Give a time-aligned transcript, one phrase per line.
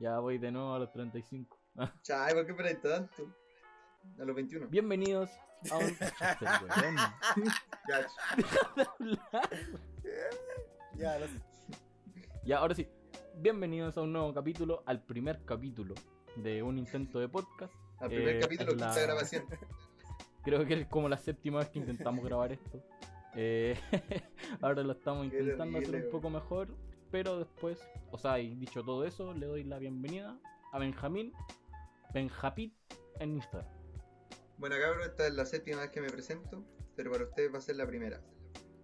[0.00, 1.58] Ya voy de nuevo a los 35.
[2.02, 3.34] Chay, ¿por qué esperáis tanto?
[4.18, 4.68] A los 21.
[4.68, 5.30] Bienvenidos
[5.70, 5.94] a un.
[10.96, 11.18] Ya,
[12.44, 12.88] Ya, ahora sí.
[13.36, 15.94] Bienvenidos a un nuevo capítulo, al primer capítulo
[16.36, 17.72] de un intento de podcast.
[18.00, 19.44] al primer Eh, capítulo, la- quinta grabación.
[20.44, 22.82] Creo que es como la séptima vez que intentamos grabar esto.
[23.34, 23.78] Eh,
[24.62, 26.68] ahora lo estamos intentando hacer un poco mejor,
[27.10, 27.78] pero después,
[28.10, 30.38] o sea, y dicho todo eso, le doy la bienvenida
[30.72, 31.32] a Benjamín,
[32.14, 32.72] Benjapit
[33.18, 33.68] en Instagram.
[34.58, 36.62] Bueno, cabrón, esta es la séptima vez que me presento,
[36.96, 38.20] pero para ustedes va a ser la primera.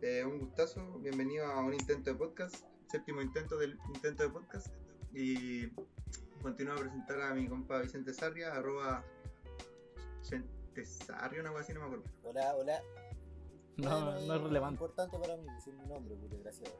[0.02, 4.68] Eh, un gustazo, bienvenido a un intento de podcast, séptimo intento del intento de podcast.
[5.12, 5.68] Y
[6.42, 9.04] continúo a presentar a mi compa Vicente Sarria, arroba
[10.20, 12.04] Vicente Sarria, una cosa así, no me acuerdo.
[12.24, 12.82] Hola, hola.
[13.76, 14.74] No, Bueno, no es relevante.
[14.74, 16.74] importante para mí decir mi nombre, pues, desgraciado.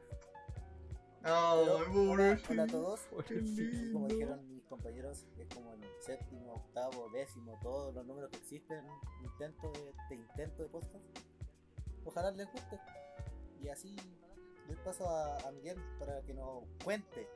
[1.23, 3.01] ¡Ay, Pero, hola, a todos.
[3.91, 8.85] Como dijeron mis compañeros, es como el séptimo, octavo, décimo, todos los números que existen.
[9.23, 11.03] Intento de, de intento de podcast.
[12.05, 12.79] Ojalá les guste.
[13.61, 13.95] Y así
[14.69, 17.27] les paso a, a Miguel para que nos cuente.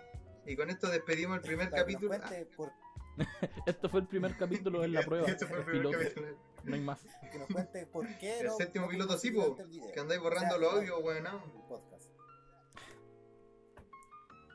[0.46, 2.08] Y con esto despedimos el primer para capítulo.
[2.10, 2.72] cuente, por,
[3.66, 5.28] Esto fue el primer capítulo en la prueba.
[5.28, 6.28] Este fue el primer capítulo.
[6.64, 7.02] No hay más.
[7.32, 8.40] que nos cuente por qué.
[8.40, 9.58] El no- séptimo no piloto, sí, po.
[9.94, 11.24] Que andáis borrando O sea, los audios, weón.
[11.24, 11.42] no.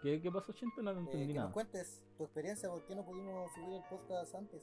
[0.06, 0.80] ¿Qué, qué pasó, Chente?
[0.84, 1.46] No Eh, entendí que nada.
[1.46, 4.62] nos cuentes tu experiencia, por qué no pudimos subir el podcast antes.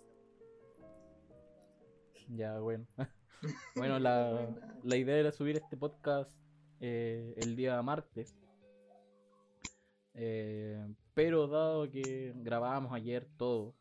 [2.30, 2.88] Ya, bueno.
[3.76, 4.48] bueno, la,
[4.84, 6.32] la idea era subir este podcast
[6.80, 8.34] eh, el día martes.
[10.14, 10.82] Eh,
[11.14, 13.76] pero dado que grabábamos ayer todo,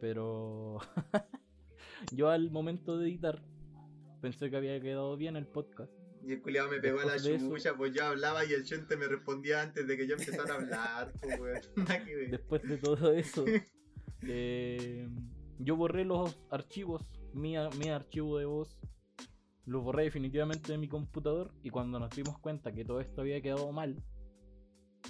[0.00, 0.78] pero
[2.12, 3.42] yo al momento de editar
[4.20, 5.92] pensé que había quedado bien el podcast.
[6.26, 8.52] Y el culiado me pegó a la Después de eso- chucha, pues yo hablaba y
[8.52, 11.60] el chente me respondía antes de que yo empezara a hablar, pues weón.
[12.30, 13.44] Después de todo eso,
[14.22, 15.08] eh,
[15.58, 18.76] yo borré los archivos, mi, a- mi archivo de voz,
[19.66, 23.40] los borré definitivamente de mi computador y cuando nos dimos cuenta que todo esto había
[23.40, 24.02] quedado mal,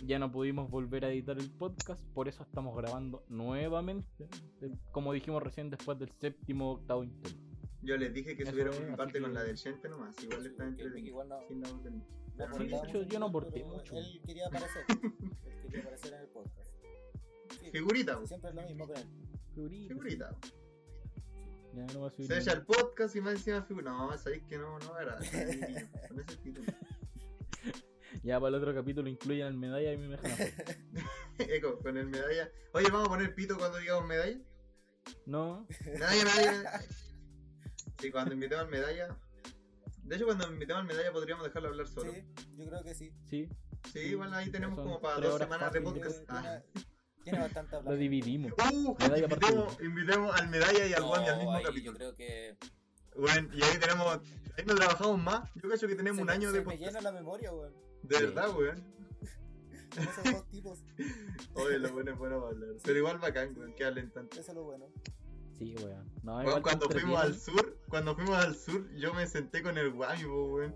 [0.05, 4.29] ya no pudimos volver a editar el podcast, por eso estamos grabando nuevamente,
[4.61, 7.46] eh, como dijimos recién después del séptimo octavo intento.
[7.87, 10.43] Yo les dije que Eso subiéramos mi parte que- con la del chente nomás, igual
[10.43, 11.07] le está entretenido.
[11.07, 11.69] igual no, Sin la
[12.49, 13.97] no de hecho, yo no aporté mucho.
[13.97, 14.85] Él quería aparecer.
[14.89, 16.71] él quería aparecer en el podcast.
[17.61, 18.27] Sí, Figurita.
[18.27, 19.07] Siempre es lo mismo con él.
[19.55, 20.37] Figurita, figurita.
[21.75, 23.91] Ya no va a subir Se echa el podcast y más encima figurita.
[23.93, 25.17] No, sabéis que no, no era.
[26.09, 26.73] Con ese título.
[28.23, 30.65] Ya para el otro capítulo incluyen el medalla y me dejan afuera.
[31.39, 32.51] Eco, con el medalla.
[32.73, 34.39] Oye, vamos a poner pito cuando digamos medalla.
[35.27, 36.81] No, Medalla, medalla.
[38.01, 39.17] Sí, cuando invitemos al medalla.
[40.03, 42.13] De hecho, cuando invitemos al medalla podríamos dejarlo hablar solo.
[42.13, 42.23] Sí,
[42.57, 43.13] yo creo que sí.
[43.29, 43.49] sí,
[43.93, 46.17] Sí, igual ahí tenemos como para dos semanas de podcast.
[46.27, 46.63] Tiene, Ah.
[47.25, 47.99] tiene- bastante lo hablar.
[47.99, 48.53] dividimos.
[48.73, 51.93] Uh, invitemos, invitemos al medalla y al No, Wami al mismo ahí capítulo.
[51.93, 52.57] Yo creo que.
[53.17, 54.21] Bueno, y ahí tenemos.
[54.59, 55.55] Ahí no trabajamos más.
[55.55, 56.83] Yo creo que tenemos se un me- año se de me podcast.
[56.83, 57.73] llena la memoria, weón.
[58.03, 58.25] De Sí.
[58.25, 58.85] verdad, weón.
[59.97, 60.85] Esos dos tipos.
[61.55, 62.71] Oye, lo bueno es bueno para hablar.
[62.85, 64.39] Pero igual bacán, weón, que hablen tanto.
[64.41, 64.87] Eso es lo bueno.
[65.59, 66.11] Sí, weón.
[66.23, 69.93] No, igual cuando fuimos al sur, cuando fuimos al sur, yo me senté con el
[69.93, 70.05] po,
[70.55, 70.75] weón.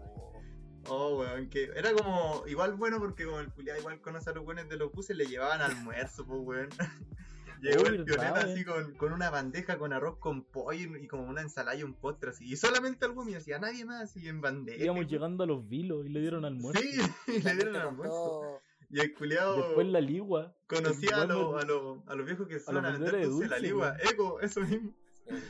[0.89, 4.45] Oh, weón, que era como, igual bueno porque como el culiado igual conoce a los
[4.45, 6.69] buenos de los buses, le llevaban almuerzo, pues weón.
[7.61, 8.21] Llegó el weón.
[8.39, 11.93] así con, con una bandeja con arroz con pollo y como una ensalada y un
[11.93, 12.51] postre así.
[12.51, 14.83] Y solamente al Wami, así a nadie más, así en bandeja.
[14.83, 16.81] Íbamos llegando a los vilos y le dieron almuerzo.
[16.81, 18.61] Sí, y le dieron almuerzo.
[18.89, 20.55] Y el culiado Después la ligua.
[20.67, 23.49] conocía a, me- a, los a los viejos que son a vender vendedores de dulce
[23.49, 23.97] la ligua.
[24.11, 24.93] Eco, eso mismo.
[25.27, 25.43] el.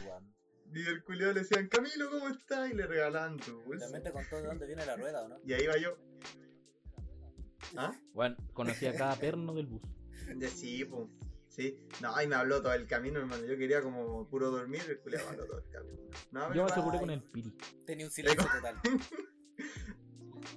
[0.72, 2.70] Y el culiado le decían, Camilo, ¿cómo estás?
[2.70, 3.84] Y le regalaban tu dulce.
[3.84, 5.38] También te contó de dónde viene la rueda, ¿o no?
[5.44, 5.96] Y ahí va yo.
[7.76, 7.92] ¿Ah?
[8.12, 9.82] Bueno, conocí a cada perno del bus.
[10.34, 11.10] De sí, po.
[11.48, 11.76] Sí.
[12.00, 13.44] No, y me habló todo el camino, hermano.
[13.44, 16.00] Yo quería como puro dormir, el culiado me habló todo el camino.
[16.30, 17.52] No, Yo me aseguré con el piri.
[17.84, 18.76] Tenía un silencio total.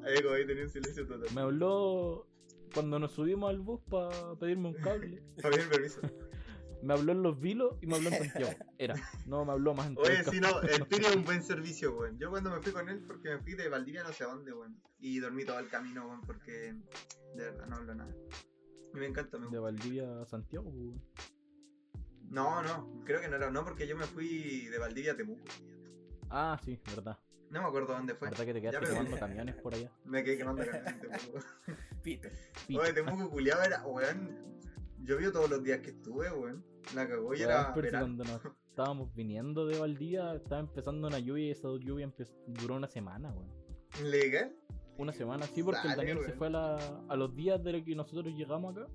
[0.06, 1.33] Eco, ahí tenía un silencio total.
[1.33, 2.27] Me habló
[2.74, 5.24] cuando nos subimos al bus para pedirme un cable.
[5.42, 6.01] Javier, permiso.
[6.83, 8.51] Me habló en los vilos y me habló en Santiago.
[8.77, 8.95] Era.
[9.25, 10.62] No me habló más en Oye, sí, campo.
[10.62, 12.18] no, el Piri es un buen servicio, weón.
[12.19, 14.51] Yo cuando me fui con él, porque me fui de Valdivia no sé a dónde,
[14.53, 14.77] weón.
[15.00, 16.75] Y dormí todo el camino, weón, porque
[17.35, 18.13] de verdad no hablo nada.
[18.94, 19.62] Y me encanta, me De gusta.
[19.62, 20.69] Valdivia a Santiago.
[20.69, 21.01] weón.
[22.30, 25.44] No, no, creo que no era, no, porque yo me fui de Valdivia a Temuco.
[26.30, 27.18] Ah, sí, verdad.
[27.51, 28.30] No me acuerdo dónde fue.
[28.30, 29.91] Verdad que te Ya, quedaste pero- quemando camiones por allá.
[30.06, 31.39] Me quedé quemando camiones en Temuco.
[32.01, 32.27] Pito.
[32.68, 32.81] Pito.
[32.81, 34.59] Oye, Temuco culiado era, weón.
[35.03, 36.63] Llovió todos los días que estuve, weón.
[36.95, 41.47] La cagó y era pero cuando nos estábamos viniendo de Valdivia, estaba empezando una lluvia
[41.47, 42.11] y esa lluvia
[42.47, 43.51] duró una semana, weón.
[44.03, 44.55] ¿Legal?
[44.97, 47.95] Una semana, sí, porque el Daniel se fue a, la- a los días de que
[47.95, 48.88] nosotros llegamos acá.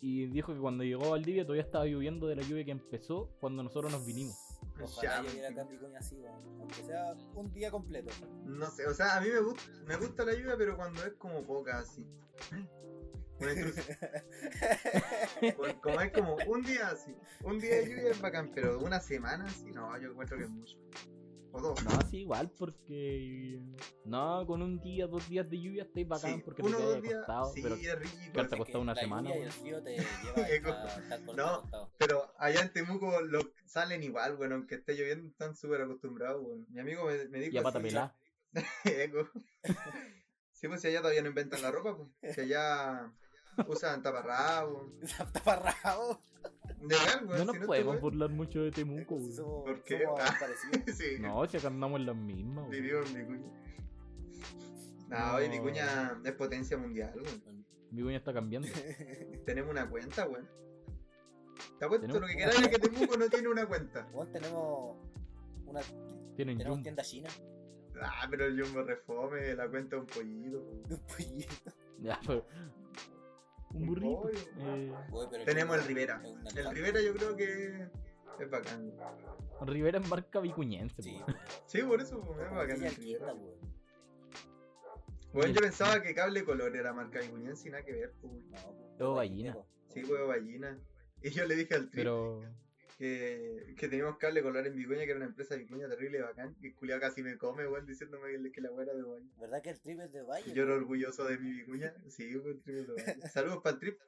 [0.00, 3.30] y dijo que cuando llegó a Valdivia todavía estaba lloviendo de la lluvia que empezó
[3.40, 4.36] cuando nosotros nos vinimos.
[4.80, 6.60] Ojalá Ya, lloviera acá en así, weón.
[6.60, 8.10] Aunque sea un día completo.
[8.44, 11.14] No sé, o sea, a mí me gusta, me gusta la lluvia, pero cuando es
[11.14, 12.04] como poca así.
[13.40, 13.96] Una intrusión.
[15.56, 17.14] Por- Como es como un día así.
[17.42, 20.50] Un día de lluvia es bacán, pero una semana así, no, yo encuentro que es
[20.50, 20.76] mucho.
[21.52, 21.82] O dos.
[21.84, 23.60] No, sí, igual, porque.
[24.04, 26.80] No, con un día, dos días de lluvia estáis bacán Sí, porque te uno o
[26.80, 27.52] quedas dos días, acostado.
[27.54, 28.14] sí, pero es rico.
[28.34, 31.90] Carta Es costó que una la semana, lluvia y el frío te lleva No.
[31.98, 36.64] Pero allá en Temuco lo, salen igual, bueno, aunque esté lloviendo, están súper acostumbrados, bueno.
[36.68, 38.16] Mi amigo me, me dijo y a pata pelada.
[38.84, 39.28] Eco.
[40.52, 42.34] Sí, pues si allá todavía no inventan la ropa, pues.
[42.34, 43.12] Si allá
[43.68, 44.02] usan.
[44.02, 44.90] Taparrabo.
[46.80, 47.46] Legal, No weón.
[47.46, 49.18] nos si no podemos burlar mucho de Temuco.
[49.20, 50.02] Somos- ¿Por qué?
[50.04, 50.36] somos Ah.
[50.96, 51.16] sí.
[51.20, 52.70] No, si acá andamos en las mismas, weón.
[52.70, 53.52] Vivimos en Vicuña.
[55.08, 55.34] No, No.
[55.36, 57.64] hoy Vicuña es potencia mundial, weón.
[57.90, 58.68] Mi cuña está cambiando.
[59.46, 60.48] Tenemos una cuenta, weón.
[61.78, 64.06] Te apuesto Tenemos- lo que queráis es que Temuco no tiene una cuenta.
[64.12, 64.96] Weón, tenemos
[65.66, 65.80] una
[66.36, 66.82] Tienen tenemos Jumbo.
[66.82, 67.30] tienda china
[68.02, 70.58] Ah, pero el Jumbo refome, la cuenta es un pollito.
[70.86, 71.54] de un pollito.
[72.00, 72.46] Ya, pero-
[73.70, 74.30] Un burrito.
[74.58, 74.92] Eh,
[75.44, 76.22] Tenemos el Rivera.
[76.46, 76.70] es El.
[76.74, 77.88] Rivera yo creo que
[78.40, 78.92] es bacán.
[79.62, 81.32] Rivera en barca vicuñense, Sí, po.
[81.66, 83.34] Sí, por eso pues, es bacán el Rivera.
[85.32, 88.32] Bueno, yo pensaba que Cable Color era marca vicuñense y nada que ver, pues.
[88.32, 89.22] No, pues, Huevo.
[89.50, 89.66] Eco.
[89.88, 90.78] Sí, huevo gallina.
[91.22, 92.40] Y yo le dije al Trip Pero.
[92.98, 96.22] Que, que teníamos cable color en Vicuña, que era una empresa de Vicuña terrible y
[96.22, 96.56] bacán.
[96.62, 99.26] Y el culiao casi me come, weón, diciéndome que, que la weá era de Valle.
[99.38, 100.52] ¿Verdad que el trip es de Valle?
[100.52, 101.92] Yo era orgulloso de mi Vicuña.
[102.08, 103.28] Sí, el Trip es de Valle.
[103.28, 103.98] Saludos para el Trip.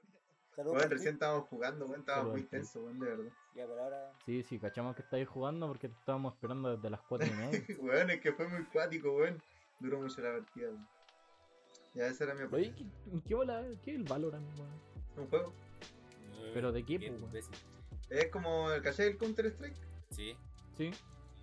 [0.57, 1.23] Saludos Weón, al recién Trip.
[1.23, 3.33] estábamos jugando, weón, estábamos Saludos muy tensos, weón, de verdad.
[3.55, 4.13] Ya, pero ahora.
[4.25, 7.63] Sí, sí, cachamos que estáis jugando porque te estábamos esperando desde las 4 y media.
[7.81, 9.43] weón, es que fue muy cuático, weón.
[9.81, 10.89] Duró mucho la partida, weón.
[11.95, 12.75] Ya, esa era mi Oye, apuesta.
[12.77, 13.65] ¿qué, qué bola?
[13.85, 14.71] ¿Qué es el Valorant, weón?
[15.17, 15.55] Un juego.
[16.55, 17.31] ¿Pero de qué, weón?
[18.11, 19.09] Es como el ¿cachai?
[19.09, 19.77] El Counter Strike.
[20.11, 20.37] Sí,
[20.77, 20.91] Sí,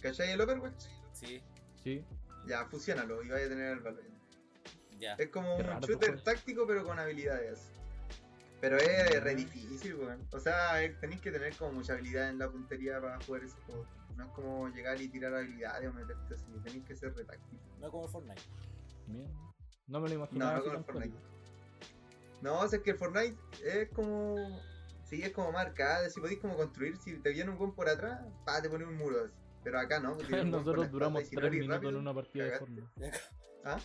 [0.02, 0.32] ¿Cachai?
[0.32, 0.86] El Overwatch.
[1.14, 1.42] sí,
[1.84, 2.04] sí.
[2.48, 4.04] Ya, fusiónalo y vaya a tener el valor.
[5.00, 5.14] ya.
[5.16, 6.24] Es como Qué un raro shooter juego.
[6.24, 7.72] táctico, pero con habilidades.
[8.62, 10.26] Pero es re difícil, weón.
[10.32, 13.86] O sea, tenéis que tener como mucha habilidad en la puntería para jugar ese juego.
[14.16, 16.46] No es como llegar y tirar habilidades o meterte así.
[16.64, 17.62] Tenéis que ser re táctico.
[17.80, 18.42] No como el Fortnite.
[19.08, 19.28] Bien.
[19.88, 20.52] No me lo No, imaginaba.
[20.54, 21.18] no así como el Fortnite.
[22.42, 24.36] No, o sea, es que el Fortnite es como.
[25.06, 26.10] Sí, es como marcada.
[26.10, 28.98] Si podéis como construir, si te viene un buen por atrás, pa, te pones un
[28.98, 29.34] muro así.
[29.64, 30.16] Pero acá no.
[30.46, 32.60] Nosotros duramos y si no 3 eres minutos rápido, en una partida de.
[32.60, 32.88] Fortnite.
[33.66, 33.80] ¿Ah?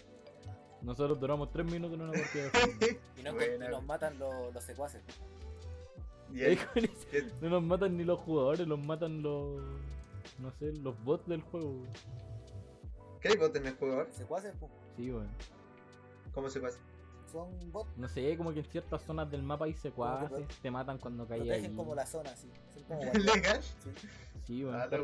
[0.82, 3.00] Nosotros duramos 3 minutos en una partida de Fortnite.
[3.17, 5.02] Y y nos matan los, los secuaces.
[7.43, 9.61] No nos matan ni los jugadores, los matan los.
[10.38, 11.75] No sé, los bots del juego.
[13.20, 14.11] ¿Qué hay bots en el juego ahora?
[14.11, 14.55] Secuaces,
[14.96, 15.28] Sí, weón.
[16.32, 16.78] ¿Cómo se pasa?
[17.32, 17.96] Son bots.
[17.96, 21.42] No sé, como que en ciertas zonas del mapa hay secuaces, te matan cuando caes
[21.42, 21.48] ahí.
[21.48, 22.50] Protegen como la zona, así.
[22.74, 23.24] Son como guardianes.
[23.34, 23.62] ¿Legal?
[23.62, 23.90] Sí.
[24.46, 24.76] Sí, weón.
[24.80, 24.98] Ah, la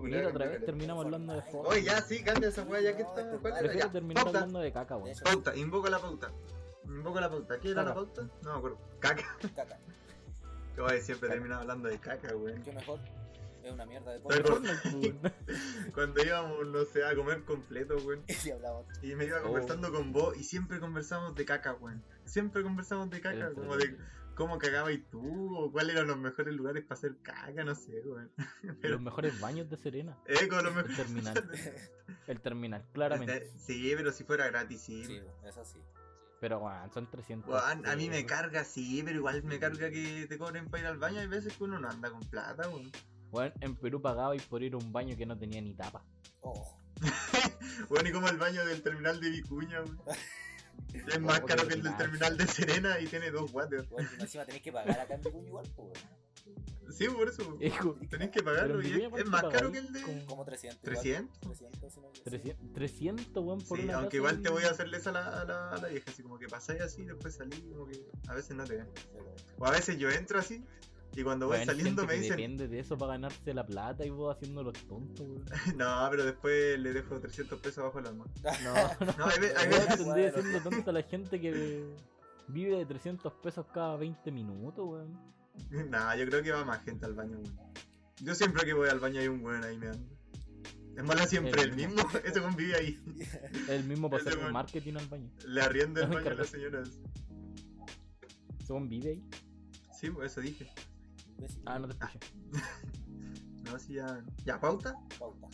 [0.00, 1.42] Mira, otra vez terminamos hablando de.
[1.42, 1.68] Fortnite.
[1.68, 3.20] Oye, ya, sí, cambia esa weá ya que está.
[3.20, 3.38] este.
[3.38, 4.38] Prefiero terminar pauta.
[4.38, 5.16] hablando de caca, weón.
[5.22, 6.32] Pauta, invoco la pauta.
[6.86, 7.60] Invoco la pauta.
[7.60, 8.22] ¿Qué era la pauta?
[8.42, 8.78] No me acuerdo.
[9.00, 9.24] Caca.
[9.54, 9.78] caca.
[10.78, 11.34] Oye, siempre Caca.
[11.34, 12.62] terminaba hablando de caca, weón.
[12.62, 12.98] Qué mejor.
[13.64, 14.20] Es una mierda de.
[15.94, 18.22] Cuando íbamos, no sé, a comer completo, weón.
[19.02, 19.44] Y me iba Oh.
[19.44, 22.02] conversando con vos y siempre conversamos de caca, weón.
[22.24, 23.96] Siempre conversamos de caca, como de
[24.34, 28.30] cómo cagabas tú o cuáles eran los mejores lugares para hacer caca, no sé, weón.
[28.80, 30.18] Pero, Los mejores baños de Serena.
[30.26, 31.50] eh, con los El terminal.
[32.26, 33.50] El terminal, claramente.
[33.58, 35.04] Sí, pero si fuera gratis, sí.
[35.04, 35.78] Sí, eso sí.
[36.40, 37.48] Pero, weón, son 300.
[37.50, 40.86] Weón, a mí me carga, sí, pero igual me carga que te cobren para ir
[40.88, 41.20] al baño.
[41.20, 42.90] Hay veces que uno no anda con plata, weón.
[43.34, 46.04] Weón, en Perú pagaba y por ir a un baño que no tenía ni tapa.
[46.40, 46.78] Oh,
[47.88, 49.82] Bueno, y como el baño del terminal de Vicuña.
[50.94, 53.84] Es más Oh, caro qué que el del terminal de Serena y tiene dos water.
[53.90, 55.92] bueno, encima tenés que pagar acá en Vicuña igual, weón.
[56.96, 57.56] Sí, por eso.
[57.60, 60.02] Hijo, Tenés que pagarlo y es, ¿cuánto es más caro que el de.
[60.02, 60.78] Como Como 300.
[60.82, 60.94] igual.
[60.94, 61.40] 300.
[61.40, 64.70] 300, si no me 300, 300 weón, por Sí, una aunque igual te voy a
[64.70, 67.34] hacerles a la, a la, a la vieja, así como que pasáis así y después
[67.34, 68.88] salí, como que a veces no te ven.
[69.58, 70.62] O a veces yo entro así
[71.16, 74.34] y cuando voy saliendo me dicen, Depende de eso para ganarse la plata y vos
[74.34, 75.44] haciendo los tontos, weón.
[75.76, 78.24] no, pero después le dejo 300 pesos abajo el alma.
[78.42, 79.12] No, no.
[79.18, 80.04] No, hay, hay veces.
[80.04, 80.42] Bueno.
[80.42, 81.84] siendo tonta la gente que
[82.48, 85.34] vive de 300 pesos cada 20 minutos, weón.
[85.90, 87.58] Nah, yo creo que va más gente al baño, weón.
[88.20, 90.14] Yo siempre que voy al baño hay un weón ahí me anda.
[90.96, 93.02] Es mala siempre, El el mismo, ese weón vive ahí.
[93.18, 95.30] Es el mismo para hacer marketing al baño.
[95.46, 96.90] Le arrienda el No baño a las señoras.
[98.66, 99.24] ¿Son vive ahí?
[99.92, 100.70] Sí, pues eso dije.
[101.36, 101.62] Imbécil.
[101.66, 102.18] Ah, no te escuché.
[103.64, 104.22] No, sí, ya.
[104.44, 104.94] ¿Ya pauta?
[105.18, 105.48] Pauta.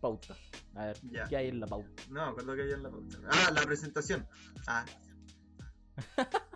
[0.00, 0.36] Pauta.
[0.74, 1.28] A ver, Ya.
[1.28, 1.88] ¿qué hay en la pauta?
[2.10, 3.18] No, me acuerdo que había en la pauta.
[3.30, 4.26] Ah, la presentación.
[4.66, 4.84] Ah.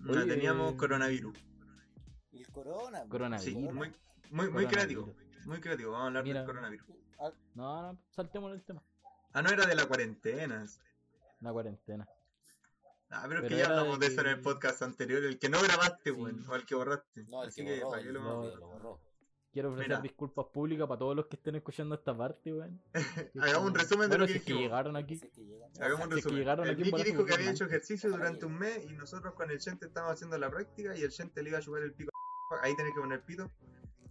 [0.00, 1.36] No Oye, teníamos eh, coronavirus.
[2.32, 3.04] Y el corona.
[3.08, 3.44] Coronavirus.
[3.44, 3.72] Sí, Corona.
[3.72, 3.92] muy,
[4.30, 5.14] muy, muy creativo.
[5.44, 5.92] Muy creativo.
[5.92, 6.38] Vamos a hablar Mira.
[6.40, 6.86] del coronavirus.
[7.20, 8.82] Ah, No, no, saltemos el tema.
[9.34, 10.64] Ah, no era de la cuarentena.
[11.40, 12.08] La cuarentena.
[13.10, 15.62] Ah, pero, es que ya hablamos de eso en el podcast anterior, el que no
[15.62, 16.16] grabaste, Sí.
[16.16, 17.24] weón, o el que borraste.
[17.28, 17.90] No, el Así que borró.
[17.90, 18.28] ¿para qué el lo no.
[18.28, 19.00] vamos que lo borró.
[19.52, 20.00] Quiero ofrecer Mira.
[20.02, 22.82] disculpas públicas para todos los que estén escuchando esta parte, weón.
[23.40, 24.62] Hagamos un resumen de Bueno, lo que si es que dijimos.
[24.62, 25.16] llegaron aquí.
[25.16, 25.66] Si es que llega.
[25.80, 26.38] Hagamos un Si es que resumen.
[26.38, 29.58] llegaron el Miki dijo que había hecho ejercicio durante un mes y nosotros con el
[29.60, 32.10] Chente estábamos haciendo la práctica y el Chente le iba a chupar el pico.
[32.62, 33.50] Ahí tenés que poner pito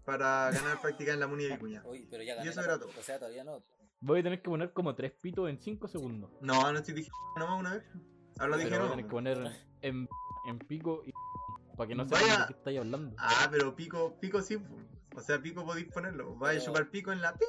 [0.04, 1.84] para ganar práctica en la Muni de Vicuña.
[2.10, 2.90] Pero ya Y eso la era todo.
[2.98, 3.64] O sea, todavía no.
[4.02, 6.32] Voy a tener que poner como tres pitos en cinco segundos.
[6.42, 7.84] No, no estoy diciendo nomás una vez.
[8.40, 9.52] Ahora dije Pero voy a que poner
[9.82, 10.08] en,
[10.48, 11.14] en pico y
[11.78, 12.26] para que no Vaya.
[12.26, 13.16] sepan de qué estáis hablando.
[13.18, 14.58] Ah, pero pico, pico sí.
[15.16, 16.36] O sea, pico podéis ponerlo.
[16.36, 17.46] Vais a chupar pico en la pi.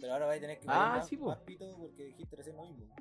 [0.00, 1.26] Pero ahora vais a tener que Ah, poner más, sí, po.
[1.26, 2.94] más pito porque dijiste recién lo mismo.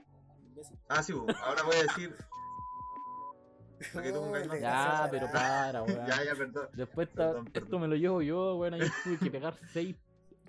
[0.43, 0.77] Imbécil.
[0.89, 1.25] Ah, sí, po.
[1.43, 2.15] ahora voy a decir.
[3.93, 4.59] Para que tú.
[4.59, 6.05] Ya, pero para, weón.
[6.05, 6.67] Ya, ya, perdón.
[6.73, 7.63] Después está- Perdón, perdón.
[7.63, 8.75] esto me lo llevo yo, weón.
[8.75, 9.95] Ahí tuve que pegar seis,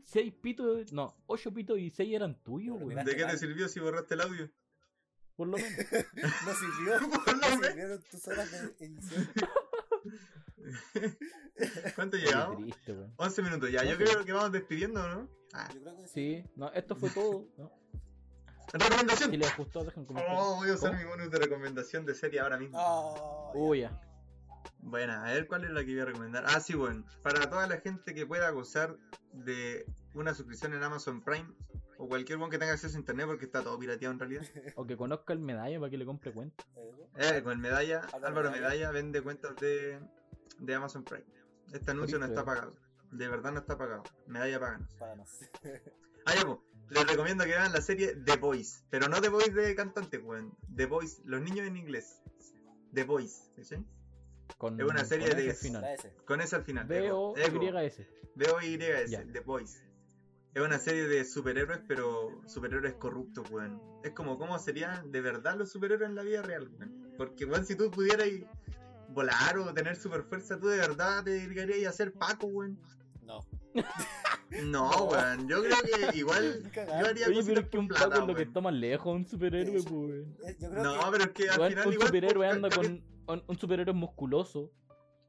[0.02, 3.02] seis pitos, no, ocho pitos y seis eran tuyos, weón.
[3.05, 4.50] ¿De qué te sirvió si borraste el audio?
[5.37, 5.73] Por lo menos.
[6.47, 7.11] No sirvió.
[7.25, 7.67] Por lo No menos.
[7.67, 9.29] sirvieron tus horas de edición.
[11.95, 12.62] ¿Cuánto llevamos?
[12.62, 13.12] triste, weón.
[13.17, 13.85] 11 minutos ya.
[13.85, 15.29] Yo creo que vamos despidiendo, ¿no?
[15.53, 15.69] Ah.
[15.75, 16.45] Yo creo que sí.
[16.57, 17.47] No, esto fue todo.
[17.59, 17.71] ¿no?
[18.73, 19.31] Recomendación.
[19.31, 20.43] Si les gustó, dejen comentarios.
[20.43, 21.03] Oh, voy a usar ¿Cómo?
[21.03, 22.79] mi bonus de recomendación de serie ahora mismo.
[22.79, 24.01] Ah, Oh, ya.
[24.79, 26.45] Bueno, a ver cuál es la que voy a recomendar.
[26.49, 27.05] Ah, sí, bueno.
[27.23, 28.97] Para toda la gente que pueda gozar
[29.33, 29.85] de
[30.15, 31.49] una suscripción en Amazon Prime
[32.02, 34.42] o cualquier one que tenga acceso a internet porque está todo pirateado en realidad.
[34.76, 36.64] O que conozca el medalla para que le compre cuenta.
[37.16, 37.37] ya.
[37.38, 38.90] Eh, con el medalla, Álvaro Medalla.
[38.90, 40.00] Vende cuentas de,
[40.59, 41.25] de Amazon Prime.
[41.73, 42.75] Este anuncio no está pagado.
[43.12, 44.02] De verdad no está pagado.
[44.26, 44.94] Medalla páganos.
[44.99, 45.30] Páganos.
[46.25, 46.59] Ah, ya, pues.
[46.90, 48.85] Les recomiendo que vean la serie The Voice.
[48.90, 50.56] Pero no The Voice de cantante, weón.
[50.76, 52.21] The Voice, los niños en inglés.
[52.94, 53.75] The Voice, ¿sí?
[54.56, 55.85] Con, Es una serie con de- ese final.
[56.25, 56.87] Con ese al final.
[56.87, 58.06] B-O-Y-S.
[58.37, 59.25] B-O-Y-S.
[59.32, 59.82] The Voice.
[60.54, 63.80] Es una serie de superhéroes, pero superhéroes corruptos, weón.
[64.04, 67.14] Es como cómo serían de verdad los superhéroes en la vida real, weón.
[67.16, 68.28] Porque, weón, si tú pudieras
[69.09, 72.78] volar o tener super fuerza, tú de verdad te dedicarías a ser Paco, weón.
[73.23, 73.40] No.
[74.64, 75.49] No, weón.
[75.49, 75.76] Yo creo
[76.11, 76.62] que igual.
[76.75, 79.06] Yo haría Oye, pero es que un plata, Paco es lo que está más lejos
[79.06, 80.37] de un superhéroe, pues, weón.
[80.61, 81.06] Yo creo No, que.
[81.12, 82.06] pero es que al Weón, final un igual.
[82.09, 82.87] superhéroe pues, anda con.
[83.28, 84.71] Un, un superhéroe musculoso.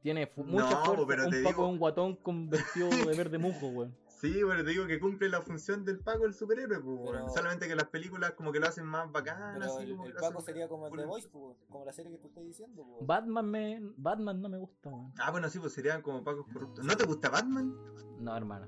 [0.01, 1.05] Tiene fu- No, mucha fuerza.
[1.07, 3.95] pero un te Paco es un guatón con vestido de verde musgo, weón.
[4.23, 6.99] Sí, pero te digo que cumple la función del Paco el superhéroe, pues.
[7.11, 10.05] Pero- Solamente que las películas como que lo hacen más bacán, Pero así el, como
[10.05, 12.27] el Paco hacen- sería como el The full- Voice, po, como la serie que tú
[12.29, 12.83] estás diciendo.
[12.83, 13.05] po.
[13.05, 15.11] Batman, me, Batman no me gusta, weón.
[15.19, 16.85] Ah, bueno, sí, pues serían como Pacos corruptos.
[16.85, 17.75] ¿No te gusta Batman?
[18.19, 18.67] No, hermano.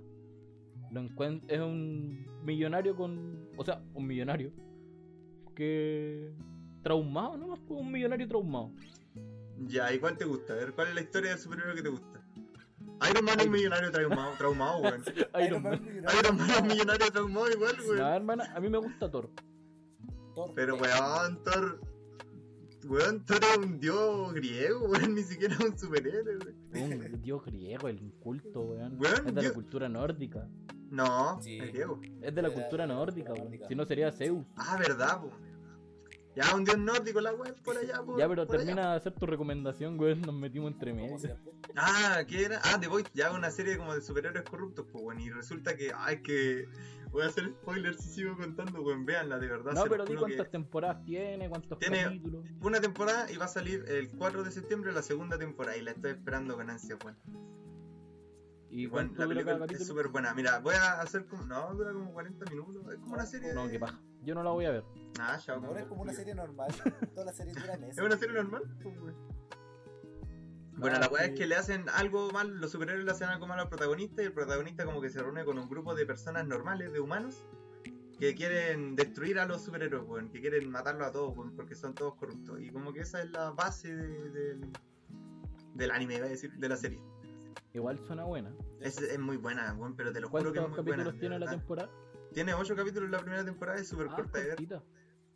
[0.91, 3.49] Lo encuent- es un millonario con.
[3.57, 4.51] O sea, un millonario.
[5.55, 6.33] Que.
[6.83, 7.55] Traumado, ¿no?
[7.65, 8.71] Pues un millonario traumado.
[9.67, 10.53] Ya, ¿y cuál te gusta?
[10.53, 12.14] A ver, ¿cuál es la historia del superhéroe que te gusta?
[13.11, 15.03] Iron Man es millonario traumado, traumado, weón.
[15.45, 15.81] Iron Man.
[16.19, 18.13] Iron Man es un millonario traumado igual, No, weón.
[18.13, 19.29] hermana, a mí me gusta Thor.
[20.33, 21.81] Thor, Pero weón, Thor.
[22.85, 26.37] Weón, Thor es un dios griego, weón, ni siquiera es un superhéroe,
[26.73, 26.93] weón.
[27.13, 28.97] Un dios griego, el inculto, weón.
[28.99, 30.47] Weón, es de la cultura nórdica.
[30.91, 31.57] No, Sí.
[31.59, 31.99] es griego.
[32.21, 33.59] Es de la cultura nórdica, weón.
[33.67, 34.45] Si no sería Zeus.
[34.55, 35.31] Ah, verdad, po.
[36.35, 38.17] Ya, un dios nórdico, la weón, por allá, po.
[38.17, 38.65] Ya, pero por allá.
[38.65, 40.21] termina de hacer tu recomendación, weón.
[40.21, 41.17] Nos metimos entre medio.
[41.75, 42.59] Ah, ¿qué era?
[42.63, 45.91] Ah, The Voice, ya una serie como de superhéroes corruptos, pues, bueno, y resulta que,
[45.95, 46.67] ay, que
[47.11, 49.73] voy a hacer spoilers si sigo contando, weón, véanla, de verdad.
[49.73, 52.45] No, pero di que cuántas temporadas tiene, cuántos Tiene- capítulos.
[52.61, 55.91] Una temporada y va a salir el 4 de septiembre la segunda temporada y la
[55.91, 57.17] estoy esperando con ansia, weón.
[58.69, 60.33] ¿Y Bueno, la película es súper buena.
[60.33, 63.65] Mira, voy a hacer como, no, dura como 40 minutos, es como una serie No,
[63.65, 63.71] de...
[63.73, 64.01] qué paja.
[64.23, 64.83] Yo no la voy a ver.
[65.19, 65.63] Ah, chao.
[65.63, 66.67] Ahora es como una serie normal.
[67.13, 68.05] Todas las series duran ¿Es eso.
[68.05, 68.63] una serie normal?
[68.81, 68.95] Pues.
[70.77, 71.31] Bueno, Ah, la weá sí.
[71.31, 74.25] es que le hacen algo mal, los superhéroes le hacen algo mal al protagonista y
[74.25, 77.45] el protagonista como que se reúne con un grupo de personas normales, de humanos,
[78.19, 81.93] que quieren destruir a los superhéroes, weón, que quieren matarlos a todos, weón, porque son
[81.95, 82.59] todos corruptos.
[82.59, 84.69] Y como que esa es la base de- del-
[85.75, 87.01] del anime, iba a decir, de la serie.
[87.75, 88.55] Igual suena buena.
[88.79, 91.03] Es, es muy buena, weón, pero te lo juro ¿Cuántos que es muy buena.
[91.03, 91.91] capítulos de tiene la temporada?
[92.33, 94.79] Tiene 8 capítulos la primera temporada, es súper Ah, corta de ver.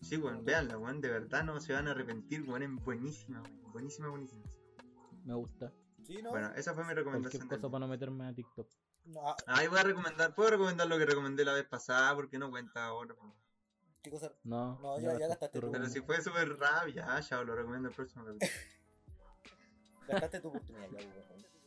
[0.01, 3.72] Sí, weón, véanla, weón, de verdad no se van a arrepentir, weón, es buenísima, weón,
[3.74, 4.43] buenísima, buenísima.
[5.25, 5.74] Me gusta.
[6.03, 6.29] Sí, ¿no?
[6.29, 7.48] Bueno, esa fue mi Cualquier recomendación.
[7.50, 8.67] del cosa para no meterme a TikTok.
[9.05, 12.39] No, ah, Ahí voy a recomendar, puedo recomendar lo que recomendé la vez pasada porque
[12.39, 13.15] no cuenta ahora.
[14.01, 14.31] ¿Qué cosa?
[14.46, 17.89] No, No, ya- ya gastaste tu- Pero si fue súper rápido, ya, ya lo recomiendo
[17.89, 18.50] el próximo capítulo.
[20.08, 21.59] Gastaste tu oportunidad ya, weón.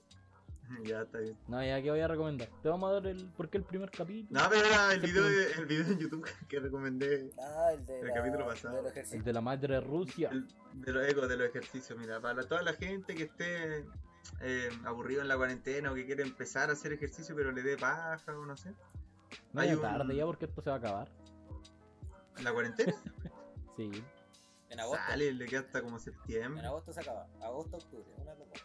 [0.85, 1.37] Ya está bien.
[1.49, 2.49] No, ya que voy a recomendar.
[2.63, 3.25] Te vamos a dar el.
[3.31, 4.41] ¿Por qué el primer capítulo?
[4.41, 7.31] No, pero era el video, de- el video en YouTube que recomendé.
[7.39, 8.77] Ah, el de El la- capítulo pasado.
[8.77, 9.23] del El ejercicio.
[9.23, 10.31] de la madre Rusia.
[10.33, 11.99] El- de los ecos de los ejercicios.
[11.99, 13.85] Mira, para toda la gente que esté
[14.41, 17.77] eh, aburrido en la cuarentena o que quiere empezar a hacer ejercicio pero le dé
[17.77, 18.69] paja o no sé.
[18.71, 21.09] hay Media un- tarde ya porque esto se va a acabar.
[22.43, 22.95] La cuarentena
[23.77, 23.91] Sí.
[24.71, 25.05] En agosto.
[25.07, 26.67] sale, le queda hasta como En septiembre.
[26.67, 27.27] agosto se acaba.
[27.43, 28.05] Agosto, octubre.
[28.17, 28.65] Una de dos.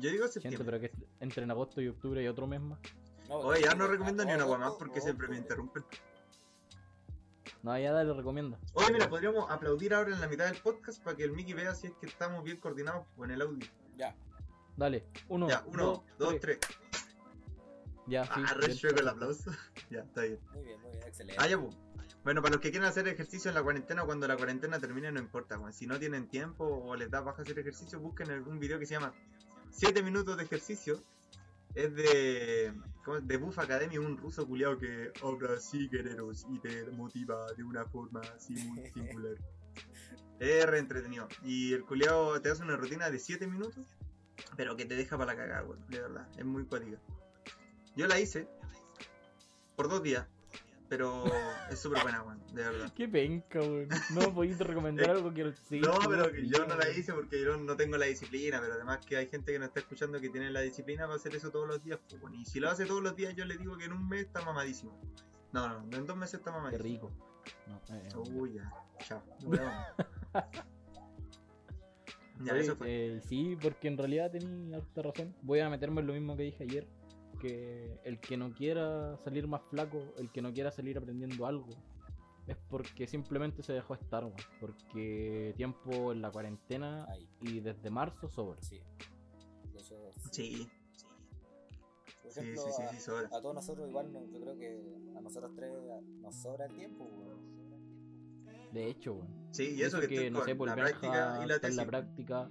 [0.00, 0.64] Yo digo Gente, septiembre.
[0.64, 2.78] pero que entre en agosto y octubre y otro mes más.
[3.28, 5.84] No, Oye, ya no recomiendo ni una agua más porque siempre me interrumpen.
[7.62, 8.58] No, ya dale, recomienda.
[8.72, 11.74] Oye, mira, podríamos aplaudir ahora en la mitad del podcast para que el Mickey vea
[11.74, 13.66] si es que estamos bien coordinados con el audio.
[13.98, 14.16] Ya.
[14.76, 15.04] Dale.
[15.28, 16.58] Uno, ya, uno, dos, tres.
[18.06, 18.30] Ya, sí.
[18.34, 19.50] ah, re el aplauso.
[19.90, 20.40] ya, está bien.
[20.54, 21.02] Muy bien, muy bien.
[21.06, 21.36] Excelente.
[21.38, 21.76] Ah, ya, pues.
[22.24, 25.20] Bueno, para los que quieran hacer ejercicio en la cuarentena, cuando la cuarentena termine, no
[25.20, 25.60] importa.
[25.72, 28.94] Si no tienen tiempo o les da baja hacer ejercicio, busquen algún video que se
[28.94, 29.14] llama
[29.70, 31.02] 7 minutos de ejercicio.
[31.74, 32.72] Es de,
[33.22, 37.84] de Buff Academy, un ruso culiado que obra así, guerreros, y te motiva de una
[37.86, 39.36] forma así muy singular.
[40.40, 41.28] Es re entretenido.
[41.44, 43.96] Y el culiado te hace una rutina de 7 minutos,
[44.56, 45.68] pero que te deja para la cagada.
[45.88, 46.98] De verdad, es muy cuática.
[47.94, 48.48] Yo la hice
[49.76, 50.26] por dos días,
[50.90, 51.24] pero
[51.70, 52.92] es súper buena, weón, de verdad.
[52.94, 53.88] Qué penca, weón.
[54.12, 55.80] No podéis recomendar algo que sí.
[55.80, 58.98] No, pero que yo no la hice porque yo no tengo la disciplina, pero además
[59.06, 61.68] que hay gente que nos está escuchando que tiene la disciplina para hacer eso todos
[61.68, 63.84] los días, pues, bueno, y si lo hace todos los días yo le digo que
[63.86, 65.00] en un mes está mamadísimo.
[65.52, 66.84] No, no, en dos meses está Qué mamadísimo.
[66.84, 67.10] rico.
[67.68, 68.70] No, eh, Uy, ya,
[69.06, 69.22] chao.
[72.42, 72.88] Ya, Oye, eso fue.
[73.16, 75.36] eh, sí, porque en realidad tenía harta razón.
[75.42, 76.86] Voy a meterme en lo mismo que dije ayer.
[77.40, 81.68] Que el que no quiera salir más flaco, el que no quiera salir aprendiendo algo,
[82.46, 84.36] es porque simplemente se dejó estar, weón.
[84.60, 87.28] Porque tiempo en la cuarentena Ahí.
[87.40, 88.60] y desde marzo sobra.
[88.62, 88.80] Sí.
[89.74, 90.68] Hecho, Sí,
[92.22, 93.26] por sí, ejemplo, sí, sí, a- sí, sobra.
[93.28, 94.82] a todos nosotros igual no- yo creo que
[95.16, 95.72] a nosotros tres
[96.20, 97.40] nos sobra el tiempo weón.
[98.72, 99.48] De hecho, weón.
[99.52, 101.86] Sí, y eso que, estoy no sé, por la Benja práctica y la en la
[101.86, 102.50] práctica.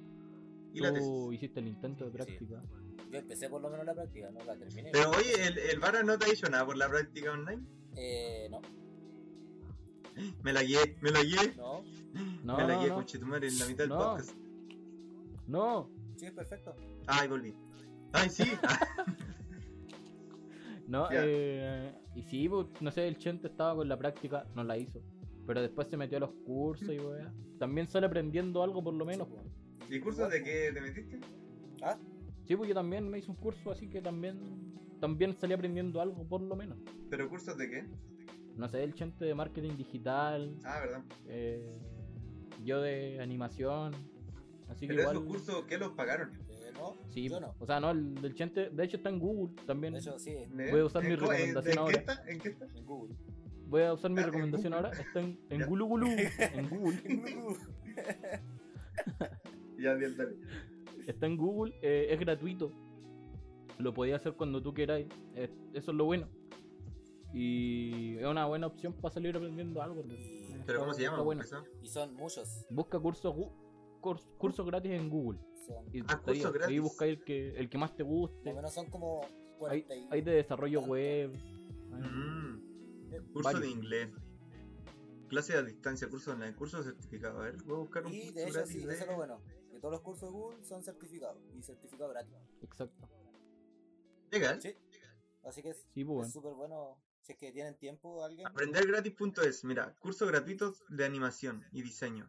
[0.74, 1.08] Y la tesis.
[1.08, 2.64] Tú hiciste el intento de práctica.
[3.12, 6.04] Yo empecé por lo menos la práctica no la terminé Pero oye, ¿el, el Vara
[6.04, 7.64] no te ha dicho nada por la práctica online?
[7.96, 8.62] eh, no
[10.44, 11.54] Me la guié, me la guié.
[11.56, 11.84] no
[12.44, 12.96] No, me la guié no.
[12.96, 13.98] con Chetumare en la mitad del No.
[13.98, 14.32] podcast.
[15.48, 16.76] No, sí es perfecto
[17.08, 17.54] Ay, volví.
[18.14, 18.44] Ay, sí.
[20.88, 24.76] No, eh, y sí, pues, no sé, el Chente estaba con la práctica, no la
[24.78, 25.00] hizo.
[25.46, 27.32] Pero después se metió a los cursos y weá.
[27.60, 29.28] También sale aprendiendo algo por lo menos.
[29.30, 29.46] Weón.
[29.88, 31.20] ¿Y cursos de qué te metiste?
[31.84, 31.98] ah
[32.50, 34.40] Sí, pues yo también me hice un curso, así que también
[35.00, 36.80] también salí aprendiendo algo por lo menos.
[37.08, 37.86] ¿Pero cursos de qué?
[38.56, 41.04] No sé, el Chente de marketing digital, Ah, ¿verdad?
[41.28, 41.78] eh,
[42.64, 43.94] yo de animación.
[44.68, 45.16] Así que Pero igual.
[45.18, 46.32] esos cursos, ¿qué los pagaron?
[46.50, 49.20] eh, no Sí, yo no o sea, no, el del Chente, de hecho está en
[49.20, 49.94] Google también.
[49.94, 50.36] de hecho sí.
[50.72, 51.92] Voy a usar mi ¿En cómo- en- recomendación ¿en ahora.
[51.94, 52.24] qué está?
[52.32, 52.66] ¿En qué está?
[52.66, 53.16] en Google
[53.68, 54.88] Voy a usar mi Ah, en recomendación Google.
[54.88, 55.00] ahora.
[55.04, 55.68] Está en, en.
[55.70, 57.00] Gulu Gulu, en Google.
[59.78, 60.36] Ya, bien, dale.
[61.10, 62.72] Está en Google, eh, es gratuito.
[63.80, 65.08] Lo podías hacer cuando tú queráis.
[65.36, 66.28] eh, eso es lo bueno.
[67.34, 70.04] Y es una buena opción para salir aprendiendo algo.
[70.66, 71.22] ¿Pero cómo se llama?
[71.22, 71.44] Bueno.
[71.82, 73.34] Y son muchos Busca cursos,
[74.38, 75.40] cursos gratis en Google.
[75.66, 76.46] son Y Ah, gratis.
[76.68, 78.54] Ahí buscáis el que, el que más te guste.
[78.54, 79.22] menos son como
[79.68, 80.92] Hay, 40 y hay de desarrollo tanto.
[80.92, 81.32] web.
[81.92, 82.60] Mm,
[83.34, 83.62] curso Varios.
[83.62, 84.10] de inglés.
[85.28, 87.40] Clase a distancia, curso online, curso certificado.
[87.40, 89.10] A ver, voy a buscar un y curso de hecho gratis sí de- eso es
[89.10, 89.40] lo bueno
[89.80, 93.08] todos los cursos de Google son certificados y certificados gratis Exacto.
[94.32, 94.62] Legal.
[94.62, 94.76] sí
[95.44, 96.32] así que es Sí, pues bueno.
[96.32, 101.84] súper bueno si es que tienen tiempo alguien Aprendergratis.es, mira, cursos gratuitos de animación y
[101.84, 102.28] diseño.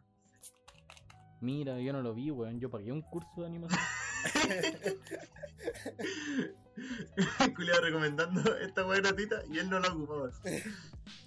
[1.39, 2.59] Mira, yo no lo vi, weón.
[2.59, 3.79] Yo pagué un curso de animación.
[7.55, 10.29] Culeado recomendando esta web gratuita y él no la ocupaba.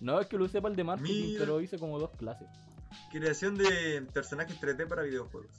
[0.01, 1.41] No, es que lo usé para el de marketing, Mira.
[1.41, 2.49] pero hice como dos clases.
[3.11, 5.51] Creación de personajes 3D para videojuegos.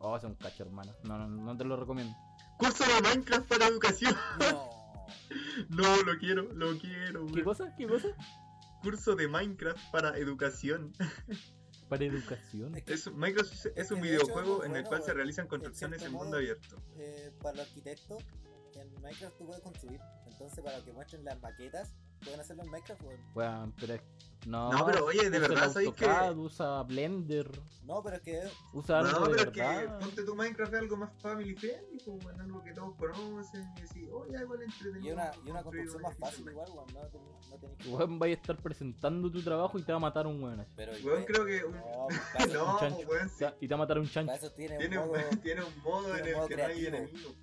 [0.00, 0.92] Oh, es un cacho, hermano.
[1.04, 2.14] No, no, no te lo recomiendo.
[2.58, 4.14] Curso de Minecraft para educación.
[4.40, 4.76] no
[5.68, 7.26] No, lo quiero, lo quiero.
[7.26, 7.44] ¿Qué weón.
[7.44, 7.74] cosa?
[7.76, 8.08] ¿Qué cosa?
[8.82, 10.92] Curso de Minecraft para educación.
[11.88, 12.74] Para educación.
[12.86, 16.12] es Minecraft es- es un hecho videojuego en el bueno, cual se realizan construcciones en
[16.12, 16.76] mundo abierto.
[16.96, 18.22] eh, para los arquitectos
[18.74, 23.02] en Minecraft tú puedes construir entonces para que muestren las maquetas Pueden hacerlo en Minecraft,
[23.02, 23.20] weón.
[23.34, 24.02] Weón, pero es-
[24.46, 24.70] no.
[24.72, 27.50] No, pero oye, de verdad, ¿sabéis que- Usa Blender,
[27.84, 28.42] No, pero es que
[28.74, 29.98] usa algo No, de pero es que verdad.
[29.98, 33.80] ponte tu Minecraft es algo más family friendly, pues, bueno, algo que todos conocen y
[33.82, 35.08] decís, oh, ya igual es entretenido.
[35.08, 36.86] y una, y una construcción más fácil igual, weón.
[36.94, 37.88] No, no tenéis que.
[37.88, 40.72] Weón, vaya a estar presentando tu trabajo y te va a matar un weón así.
[40.76, 41.72] Pero Weón, creo que un...
[41.74, 42.08] No,
[42.52, 43.44] No, un weón, sí.
[43.60, 44.26] Y te va a matar un chancho.
[44.32, 45.18] para eso tiene, Tiene un modo.
[45.42, 47.34] tiene un modo en el modo que no hay enemigos.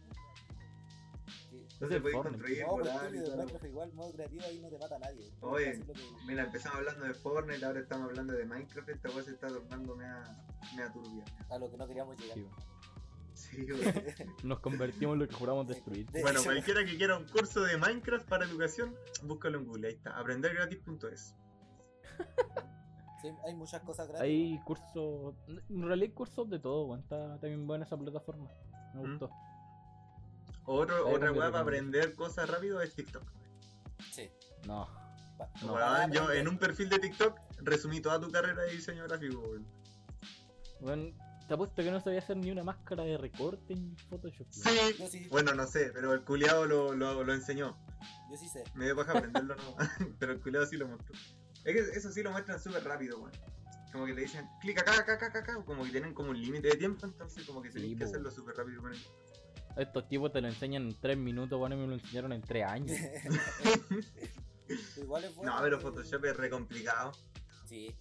[1.83, 2.37] Entonces podéis Fortnite.
[2.37, 5.31] construir, No, volar tú y igual, modo creativo ahí no te mata a nadie.
[5.41, 5.79] Oye.
[5.81, 5.93] que-
[6.27, 9.95] Mira, empezamos hablando de Fortnite, ahora estamos hablando de Minecraft, esta weá se está tornando
[9.95, 10.23] mea,
[10.75, 11.25] mea turbia.
[11.49, 12.37] A lo que no queríamos llegar.
[12.37, 12.47] Sí.
[13.33, 13.65] Sí.
[14.43, 16.09] Nos convertimos en lo que juramos destruir.
[16.11, 19.93] De Bueno, cualquiera que quiera un curso de Minecraft para educación, búscalo en Google, ahí
[19.95, 21.35] está, aprendergratis.es.
[23.21, 24.21] sí, hay muchas cosas gratis.
[24.23, 25.35] Hay cursos.
[25.47, 26.99] En realidad hay cursos de todo, weón.
[27.01, 28.49] Está también buena esa plataforma.
[28.93, 29.09] Me Mm.
[29.11, 29.29] gustó.
[30.65, 33.23] Otro, otra weá para aprender cosas rápido es TikTok.
[34.12, 34.30] Sí.
[34.65, 34.88] No.
[35.62, 36.10] No.
[36.10, 39.67] yo en un perfil de TikTok resumí toda tu carrera de diseño gráfico, weón.
[40.80, 44.47] Weón, te apuesto que no sabía hacer ni una máscara de recorte en Photoshop.
[44.52, 45.28] Sí.
[45.30, 47.78] Bueno, no sé, pero el culiado lo, lo, lo enseñó.
[48.30, 48.63] yo sí sé.
[48.76, 49.76] Me dio paja aprenderlo, no.
[50.19, 51.13] pero el culiado sí lo mostró.
[51.65, 53.32] Es que eso sí lo muestran súper rápido, weón.
[53.91, 55.65] Como que le dicen, clic acá, acá, acá, acá, acá.
[55.65, 58.32] Como que tienen como un límite de tiempo, entonces como que Sí, tienen que hacerlo
[58.32, 58.99] súper rápido con él.
[59.77, 62.91] Estos tipos te lo enseñan en 3 minutos, bueno, me lo enseñaron en 3 años.
[64.97, 65.55] Igual es bueno.
[65.55, 67.12] No, pero Photoshop es re complicado.
[67.65, 67.95] Sí,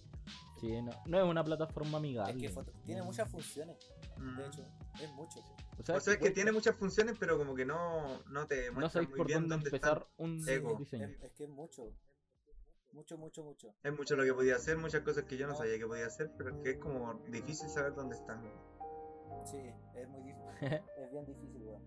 [0.59, 2.33] Sí, no, no es una plataforma amigable.
[2.35, 3.07] es que foto- tiene No.
[3.07, 3.75] muchas funciones.
[4.17, 4.37] Mm.
[4.37, 4.65] De hecho,
[5.01, 5.39] es mucho.
[5.77, 8.67] O sea, O sea, es que tiene muchas funciones, pero como que no, no te
[8.67, 10.77] No muestra sabéis muy por bien dónde dónde empezar un Ego.
[10.77, 11.07] diseño.
[11.07, 11.91] Es, es que es mucho.
[12.93, 13.75] Mucho, mucho, mucho.
[13.83, 15.57] Es mucho lo que podía hacer, muchas cosas que yo no No.
[15.57, 18.41] sabía que podía hacer, pero es que es como difícil saber dónde están.
[19.45, 19.57] Sí,
[19.95, 20.49] es muy difícil.
[20.97, 21.81] es bien difícil, weón.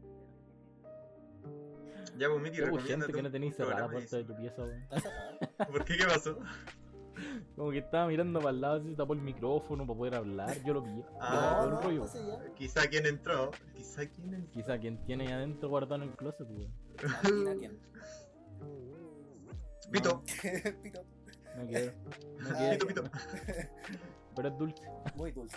[2.18, 2.56] Ya, pues Miki,
[2.87, 4.24] gente que no tenéis cerrada la puerta de...
[4.24, 4.85] tu pieza, weón.
[5.70, 5.96] ¿Por qué?
[5.96, 6.38] ¿Qué pasó?
[7.54, 10.62] Como que estaba mirando para el lado, así se tapó el micrófono para poder hablar.
[10.64, 11.04] Yo lo pillé.
[11.20, 12.06] Ah, no, no, rollo.
[12.06, 12.54] ya.
[12.54, 14.52] Quizá quien entró, quizá quien entró.
[14.52, 16.72] Quizá quien tiene ahí adentro guardado en el closet, weón.
[17.59, 17.78] Quién.
[19.90, 20.22] Pito,
[20.82, 21.04] Pito.
[21.56, 21.92] No quiero.
[22.38, 22.87] No quiero.
[22.87, 23.02] pito, pito.
[24.35, 24.82] Pero es dulce.
[25.14, 25.56] Muy dulce.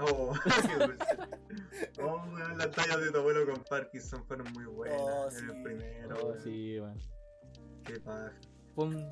[0.00, 2.02] Oh, qué.
[2.02, 5.50] Oh, weón, las tallas de tu abuelo con Parkinson fueron muy buenas Oh, en el
[5.56, 5.62] sí.
[5.62, 6.16] primero.
[6.22, 6.98] Oh, sí, weón.
[7.84, 8.32] Qué paja.
[8.74, 9.06] Fue un,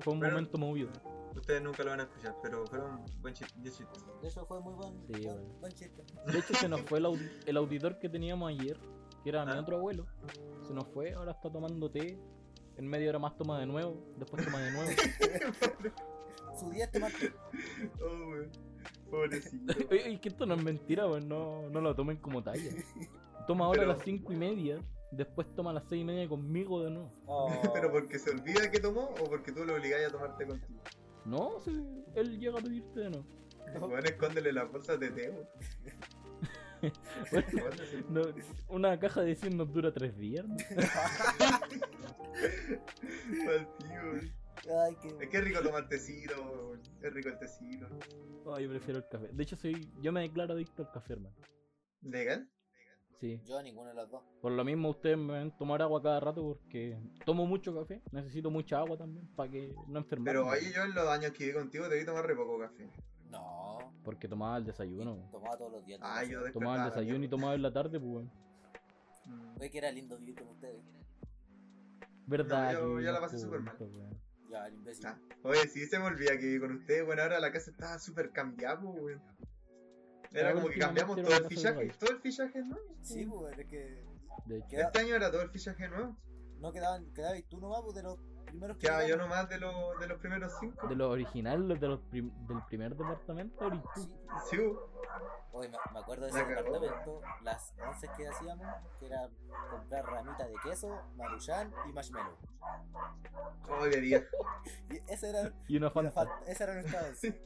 [0.00, 0.90] fue un Pero- momento movido.
[1.36, 3.58] Ustedes nunca lo van a escuchar, pero fueron buen chiste.
[3.60, 5.26] De hecho, fue muy buen, Sí,
[5.60, 6.04] buen, chiste.
[6.26, 8.78] De hecho, se nos fue el, audi- el auditor que teníamos ayer,
[9.24, 9.60] que era mi Ah.
[9.60, 10.06] otro abuelo.
[10.66, 12.18] Se nos fue, ahora está tomando té.
[12.76, 14.90] En media hora más toma de nuevo, después toma de nuevo.
[16.58, 17.32] Su día este martes.
[18.00, 18.50] Oh, weón.
[19.10, 19.72] Pobrecito.
[19.90, 22.70] Oye, es que esto no es mentira, weón, no, no lo tomen como talla.
[23.46, 24.78] Toma ahora Pero- a las cinco y media,
[25.10, 27.10] después toma a las seis y media conmigo de nuevo.
[27.26, 30.80] Oh, ¿Pero porque se olvida que tomó o porque tú lo obligáis a tomarte contigo?
[31.24, 31.82] No, sí,
[32.14, 33.26] él llega a pedirte de nuevo.
[33.80, 35.48] Bueno, escóndele las bolsas de weón.
[37.30, 37.46] Bueno,
[38.10, 38.22] no,
[38.68, 40.46] una caja de 100 nos dura tres días.
[40.46, 40.54] ¿no?
[43.46, 44.43] Mal tío, weón.
[44.70, 45.08] Ay, qué.
[45.24, 46.80] Es que es rico tomar tecito, weón.
[47.02, 47.86] es rico el tecito.
[48.44, 49.28] Oh, yo prefiero el café.
[49.32, 51.34] De hecho, soy, yo me declaro adicto al café, hermano.
[52.02, 52.48] ¿Legal?
[53.20, 53.40] Sí.
[53.46, 54.22] Yo ninguno de los dos.
[54.42, 58.50] Por lo mismo ustedes me ven tomar agua cada rato porque tomo mucho café, necesito
[58.50, 60.30] mucha agua también para que no enfermarme.
[60.40, 62.90] Pero ahí yo en los años que viví contigo debí tomar re poco café.
[63.30, 63.78] No.
[64.04, 65.28] Porque tomaba el desayuno.
[65.30, 66.00] Tomaba todos los días.
[66.02, 68.30] Ah, yo Tomaba el desayuno y tomaba en la tarde, pues weón.
[69.26, 69.58] Mm.
[69.58, 70.82] Ve que era lindo vivir con ustedes.
[72.26, 72.72] Verdad.
[72.74, 73.76] No, yo- yo la pasé súper mal.
[74.54, 75.06] Ya, el imbécil.
[75.06, 77.04] Ah, Oye, sí se me olvida que viví con ustedes.
[77.04, 79.22] Bueno, ahora la casa estaba súper cambiada, pues, weón.
[80.32, 81.92] Era como que cambiamos todo el fichaje.
[81.98, 82.96] Todo el fichaje nuevo.
[83.02, 84.04] Sí, pues, es que
[84.46, 84.66] De hecho.
[84.68, 86.16] Queda- Este año era todo el fichaje nuevo.
[86.60, 89.98] no quedaban, quedabas tú nomás pues, de los primeros que Quedaba yo nomás de, los
[90.00, 90.86] de los primeros cinco.
[90.88, 93.70] De los originales, de los prim- del primer departamento.
[93.96, 94.08] Sí.
[94.50, 94.56] Sí,
[95.52, 98.66] Oye, me, me acuerdo de ese departamento, las once que hacíamos,
[98.98, 99.28] que era
[99.70, 102.36] comprar ramita de queso, maruchan y marshmallow.
[103.68, 104.24] Ay, de día.
[104.90, 106.40] Y ese era, Y una falta.
[106.46, 107.42] esa era nuestra once.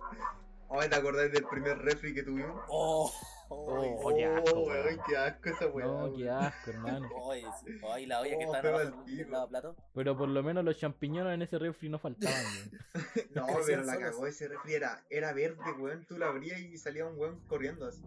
[0.70, 2.60] Ay, ¿te acordás del primer refri que tuvimos?
[2.68, 3.10] Oh,
[3.50, 4.84] Oh, oh, qué asco, Oh, weón.
[4.84, 5.86] weón, qué asco esa weá.
[5.86, 6.16] No, weón.
[6.18, 7.08] qué asco, hermano.
[7.22, 7.46] Oye.
[7.82, 9.76] Oye, la olla que Oh, pega abajo el del lavaplato.
[9.94, 12.70] Pero por lo menos los champiñones en ese refri no faltaban, weón.
[13.34, 14.10] No, pero la solos.
[14.10, 14.74] cagó ese refri.
[14.74, 16.04] Era, era verde, weón.
[16.04, 18.02] Tú lo abrías y salía un weón corriendo así.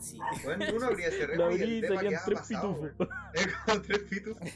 [0.00, 0.18] Sí.
[0.46, 3.08] Weón, uno abría ese refri y abrí el salían quedaba tres pasado, pitufos.
[3.86, 4.48] tres pitufos.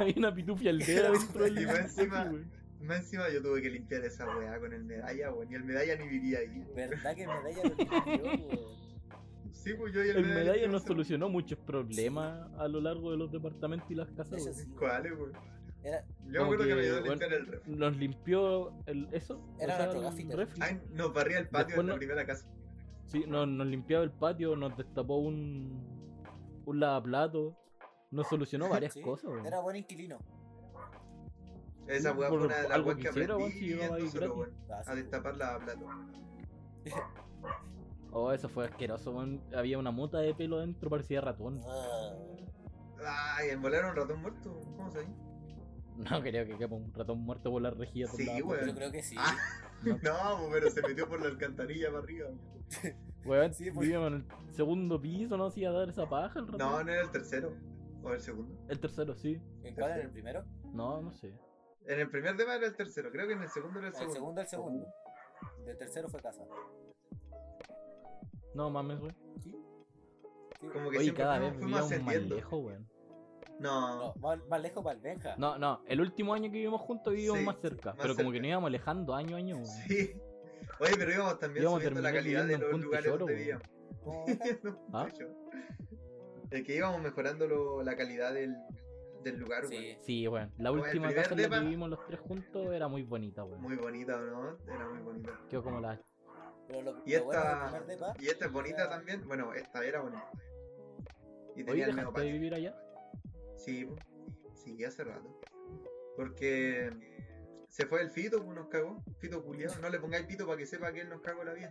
[0.00, 2.32] Había una pitufia aldea dentro del Y encima-.
[2.82, 5.50] Más encima yo tuve que limpiar esa weá con el medalla, weón.
[5.50, 6.64] Y el medalla ni vivía ahí.
[6.74, 8.82] ¿Verdad que medalla lo limpió, weón?
[9.52, 13.10] Sí, pues yo y el, El medalla limpiamos nos solucionó muchos problemas a lo largo
[13.12, 14.68] de los departamentos y las casas, sí.
[14.78, 15.32] ¿Cuáles, weón?
[15.84, 17.66] Era, Yo me acuerdo que, me ayudó a bueno, limpiar el ref.
[17.66, 19.40] Nos limpió el, eso.
[19.58, 20.60] Era o sea, nuestro el refri.
[20.62, 22.48] Ay, nos barría el patio Después en la no- primera casa.
[23.06, 26.22] Sí, nos, nos limpiaba el patio, nos destapó un,
[26.64, 27.56] un lavaplato,
[28.10, 29.44] nos solucionó varias sí, cosas, weón.
[29.46, 30.18] era buen inquilino.
[31.86, 34.52] Esa weá fue una de las algo weas que aprendí weón.
[34.70, 35.86] Ah, A destapar la plato.
[38.14, 39.40] Oh, eso fue asqueroso, weón.
[39.56, 41.62] Había una mota de pelo dentro, parecía ratón.
[41.66, 44.60] Ah, Ay, envolaron un ratón muerto.
[44.76, 45.12] ¿Cómo se dice?
[45.96, 48.06] No creo que quepa un ratón muerto por la rejilla.
[48.06, 48.66] por Sí, weón.
[48.66, 49.16] yo creo que sí.
[49.18, 49.36] Ah.
[49.82, 52.28] No, pero se metió por la alcantarilla para arriba.
[53.24, 53.80] Weón, Sí, pues.
[53.80, 54.14] vivíamos en
[54.48, 56.58] el segundo piso, no hacía dar esa paja el ratón.
[56.60, 57.52] No, no era el tercero.
[58.02, 58.54] O el segundo.
[58.68, 59.40] El tercero, sí.
[59.64, 59.92] ¿En cuál?
[59.92, 60.44] ¿En el primero?
[60.72, 61.34] No, no sé.
[61.86, 63.10] En el primer tema era el tercero.
[63.10, 64.14] Creo que en el segundo era el El segundo.
[64.14, 64.86] segundo, el segundo.
[65.66, 66.44] El tercero fue casa.
[68.54, 69.16] No mames, weón.
[69.42, 69.50] ¿Sí?
[69.50, 70.68] Sí.
[70.72, 72.34] Como que Oye, cada fuimos, vez fuimos vivíamos más ascendiendo.
[72.36, 72.88] lejos, weón.
[73.58, 75.36] No, No, más, más lejos para el Benja.
[75.36, 77.90] No, no, el último año que vivimos juntos vivíamos Sí, más cerca.
[77.94, 79.66] más pero como que nos íbamos alejando año a año, weón.
[79.66, 80.12] Sí.
[80.80, 83.66] Oye, pero íbamos también Íbamos subiendo la calidad de los Punto lugares Choro, donde vivíamos.
[84.62, 85.08] No, ¿Ah?
[86.50, 88.56] Es que íbamos mejorando lo- la calidad del,
[89.22, 89.76] del lugar, Sí.
[89.76, 89.96] weón.
[90.02, 90.52] Sí, weón.
[90.58, 93.44] La Como el última casa en la que vivimos los tres juntos era muy bonita,
[93.44, 93.60] weón.
[93.62, 94.58] Muy bonita, ¿no?
[94.66, 95.40] Era muy bonita.
[95.48, 96.00] Quedó como la.
[96.68, 99.26] Pero lo, Y lo esta, depa y esta es bonita era- también.
[99.26, 100.30] Bueno, esta era bonita.
[101.54, 102.76] Y Oye, tenía el ¿dejaste medio de vivir allá?
[103.56, 103.88] Sí,
[104.54, 105.38] sí, hace rato.
[106.16, 106.90] Porque
[107.72, 109.02] se fue el Fito, pues nos cagó.
[109.18, 109.74] Fito culiado.
[109.80, 111.70] No le pongáis pito para que sepa que él nos cagó la vida.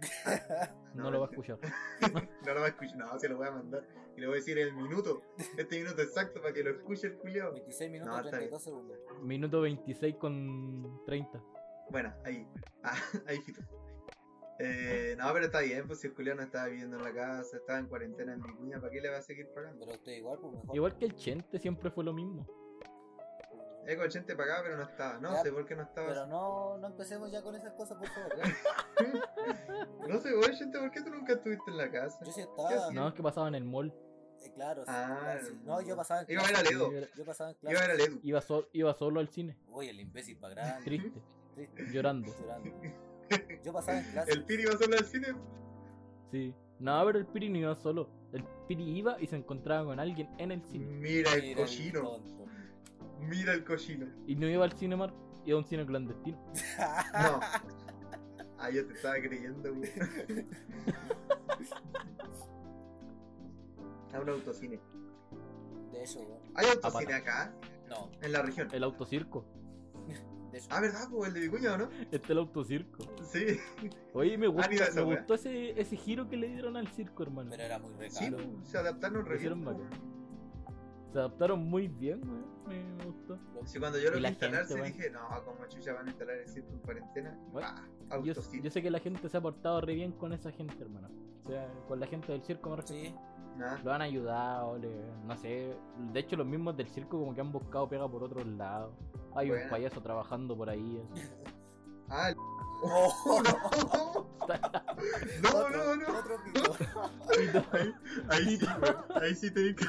[0.96, 1.60] No, No, lo va a escuchar.
[2.46, 3.88] No lo va a escuchar, no, se lo voy a mandar.
[4.18, 5.22] Y le voy a decir el minuto.
[5.56, 7.54] Este minuto exacto para que lo escuche el culiado.
[7.54, 8.98] 26 minutos No, y está 32 segundos.
[9.22, 11.44] Minuto 26 con 30.
[11.92, 12.48] Bueno, ahí.
[12.84, 13.62] Ah, ahí Fito.
[14.58, 17.58] Eh, no, pero está bien, pues si el culiado no estaba viviendo en la casa,
[17.58, 19.86] estaba en cuarentena en Vicuña, ¿para qué le va a seguir pagando?
[19.86, 20.76] Pero usted igual, pues mejor.
[20.76, 22.48] Igual que el Chente siempre fue lo mismo.
[23.88, 25.18] Eco 80 pagaba, pero no estaba.
[25.20, 26.08] No Ya, sé por qué no estaba.
[26.08, 28.32] Pero no, no empecemos ya con esas cosas, por favor.
[30.08, 32.20] No sé, oye, gente, ¿por qué tú nunca estuviste en la casa?
[32.26, 32.92] Yo sí ¿Qué estaba.
[32.92, 33.94] No, es que pasaba en el mall.
[34.44, 35.58] eh, claro, sí, Ah, sí.
[35.64, 36.74] No, yo pasaba en Iba a ver a clase.
[36.76, 36.92] Ledo.
[37.16, 38.04] Yo pasaba en Iba a ver clase.
[38.04, 38.20] al Edu.
[38.24, 40.84] Iba, sol- iba solo al cine, Uy, el imbécil para grande.
[40.86, 41.22] triste,
[41.56, 42.32] triste, llorando.
[42.40, 42.70] llorando.
[43.64, 44.32] Yo pasaba en clase.
[44.32, 45.28] El Piri iba solo al cine.
[46.32, 46.54] Sí.
[46.80, 48.10] No, pero el Piri no iba solo.
[48.34, 50.86] El Piri iba y se encontraba con alguien en el cine.
[50.86, 52.20] Mira el cochino.
[53.22, 54.08] Mira el cochino.
[54.28, 55.14] Y no iba al Cinemark,
[55.46, 56.38] iba a un cine clandestino.
[57.14, 57.40] No.
[58.64, 59.90] Ah, yo te estaba creyendo, güey.
[64.14, 64.80] A un autocine.
[65.92, 66.42] De hecho, weón.
[66.56, 67.54] ¿Hay autocine acá?
[67.90, 68.68] No, En la región.
[68.72, 69.46] El autocirco.
[70.52, 70.68] de hecho.
[70.70, 71.08] Ah, ¿verdad?
[71.10, 71.90] Pues el de Vicuña, ¿o no?
[72.12, 73.04] Este es el autocirco.
[73.32, 73.58] Sí.
[74.14, 76.88] Oye, me, gusta, Ah, mira esa me gustó ese, ese giro que le dieron al
[76.90, 77.50] circo, hermano.
[77.52, 78.38] Pero era muy Sí, recaro.
[78.52, 79.40] pues, se adaptaron re.
[81.12, 82.46] Se adaptaron muy bien, weón.
[82.98, 83.38] Me, gustó.
[83.66, 86.10] Sí, cuando yo lo Y vi la instalarse gente, dije, no, como chucha van a
[86.12, 87.38] instalar el circo en cuarentena.
[87.52, 87.68] Bueno,
[88.10, 91.10] Ah, Yo, sé que la gente se ha portado re bien con esa gente, hermano.
[91.46, 93.10] O sea, con la gente del circo me refiero.
[93.10, 93.16] Sí,
[93.58, 93.80] Nada.
[93.84, 95.76] Lo han ayudado, le- no sé.
[96.14, 98.94] De hecho, los mismos del circo como que han buscado pega por otros lados.
[99.36, 99.66] Hay Buena.
[99.66, 101.02] un payaso trabajando por ahí.
[101.14, 101.24] así.
[102.10, 102.36] Ah, el...
[102.84, 103.52] Oh, no,
[105.50, 106.20] otro, no, no.
[106.20, 106.76] Otro pico.
[107.74, 107.94] Ahí,
[108.30, 108.66] ahí sí.
[109.22, 109.86] Ahí sí te que.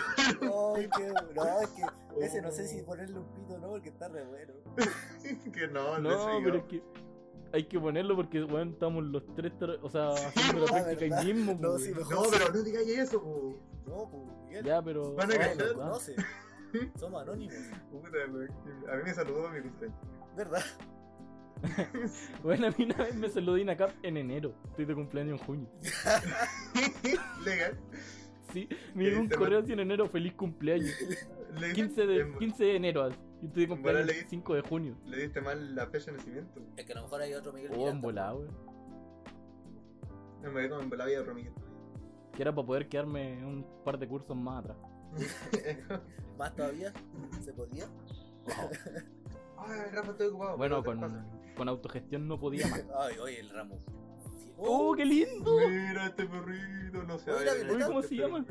[0.77, 1.13] Ay, qué.
[1.35, 1.83] No, es que
[2.25, 4.53] ese no sé si ponerle un pito o no, porque está re bueno.
[5.53, 6.83] que no, No, no, pero es que
[7.53, 11.19] hay que ponerlo porque, bueno, estamos los tres, tra- o sea, haciendo la ah, práctica
[11.19, 11.57] ahí mismo.
[11.61, 11.93] No, sí.
[11.93, 13.57] No, pero no digáis eso, po.
[13.87, 14.65] No, pues.
[14.65, 15.15] Ya, pero.
[15.15, 16.17] Van a no, conoce.
[16.99, 17.55] Somos anónimos.
[17.91, 18.19] Puta.
[18.25, 19.99] A mí me saludó mi cumpleaños.
[20.37, 20.63] ¿Verdad?
[22.43, 24.55] Bueno, a mí una vez me saludó Inacap en enero.
[24.71, 25.69] Estoy de cumpleaños en junio.
[27.45, 27.79] Legal.
[28.53, 30.91] Sí, me llegó un Este correo así en enero, feliz cumpleaños.
[31.55, 31.75] Legal.
[31.75, 33.03] 15 de, En- 15 de enero.
[33.05, 33.17] así.
[33.43, 34.97] Y estoy de cumpleaños el 5 de junio.
[35.07, 36.61] Le diste mal la fecha de nacimiento.
[36.77, 38.09] Es que a lo mejor hay otro Miguel Oh, Miranda.
[38.31, 38.49] en weón.
[40.43, 41.53] No me como en volada vida de Romiguel.
[42.35, 44.77] Que era para poder quedarme un par de cursos más atrás.
[46.39, 46.93] Más todavía.
[47.45, 47.87] ¿Se podía?
[49.59, 50.57] Ay, Rafa, estoy ocupado.
[50.57, 51.25] Bueno, con, pasa.
[51.63, 52.85] Con autogestión no podía más.
[52.99, 53.79] Ay, oye, el ramo.
[54.59, 55.59] ¡Oh, qué lindo!
[55.69, 57.31] Mira este perrito, no sé.
[57.31, 57.87] Oye, la Violeta.
[57.87, 58.45] ¿cómo se llama?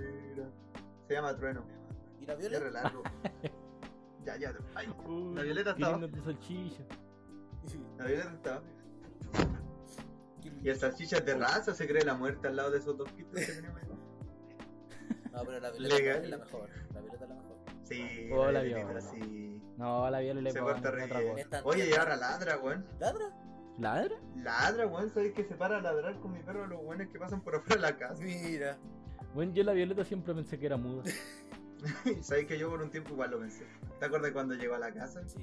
[1.08, 1.66] Se llama Trueno.
[2.22, 2.70] ¿Y la Qué Violeta?
[2.72, 3.04] largo.
[4.26, 4.54] ya, ya.
[4.76, 6.08] Ay, Uy, La Violeta qué estaba.
[6.08, 6.84] tu salchicha.
[7.98, 8.62] la Violeta está.
[10.42, 13.12] ¿Quién- Y el salchicha de raza, se cree la muerte al lado de esos dos
[13.12, 13.88] pitos que tenemos ahí.
[15.34, 16.24] No, pero la Violeta Legal.
[16.24, 16.70] es la mejor.
[16.94, 17.58] La Violeta es la mejor.
[17.84, 19.02] Sí, Hola, la Violeta, Viola.
[19.02, 19.61] sí.
[19.82, 21.62] No, la Viola le Se pone otra cosa.
[21.64, 22.86] Oye, y ahora ladra, weón.
[23.00, 23.32] ¿Ladra?
[23.80, 24.16] ¿Ladra?
[24.36, 25.10] Ladra, weón.
[25.10, 27.56] ¿Sabes que se para a ladrar con mi perro a los weones que pasan por
[27.56, 28.22] afuera de la casa?
[28.22, 28.78] Mira.
[29.34, 31.04] Bueno, yo la Violeta siempre pensé que era muda.
[32.22, 33.66] Sabéis que yo por un tiempo igual lo pensé.
[34.00, 35.28] ¿Te acuerdas cuando llegó a la casa?
[35.28, 35.40] Sí.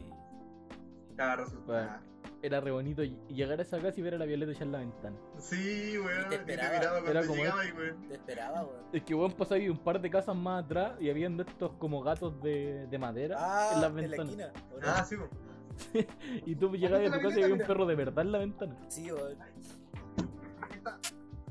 [1.11, 1.99] Estaba resultado.
[2.41, 4.69] Era re bonito y- y llegar a esa casa y ver a la Violeta echar
[4.69, 5.17] la ventana.
[5.39, 6.21] Sí, weón.
[6.27, 6.79] Y te te esperaba.
[6.79, 8.09] miraba Era cuando como llegaba y weón.
[8.09, 8.81] Te esperaba, weón.
[8.93, 11.73] Es que weón pasaba ahí un par de casas más atrás y habían de estos
[11.79, 14.29] como gatos de, de madera Ah, en las en la ventanas.
[14.29, 14.53] esquina.
[14.85, 15.31] Ah, sí, weón.
[16.47, 18.77] y tú llegabas a tu casa y había un perro de verdad en la ventana.
[18.89, 19.37] Sí, weón.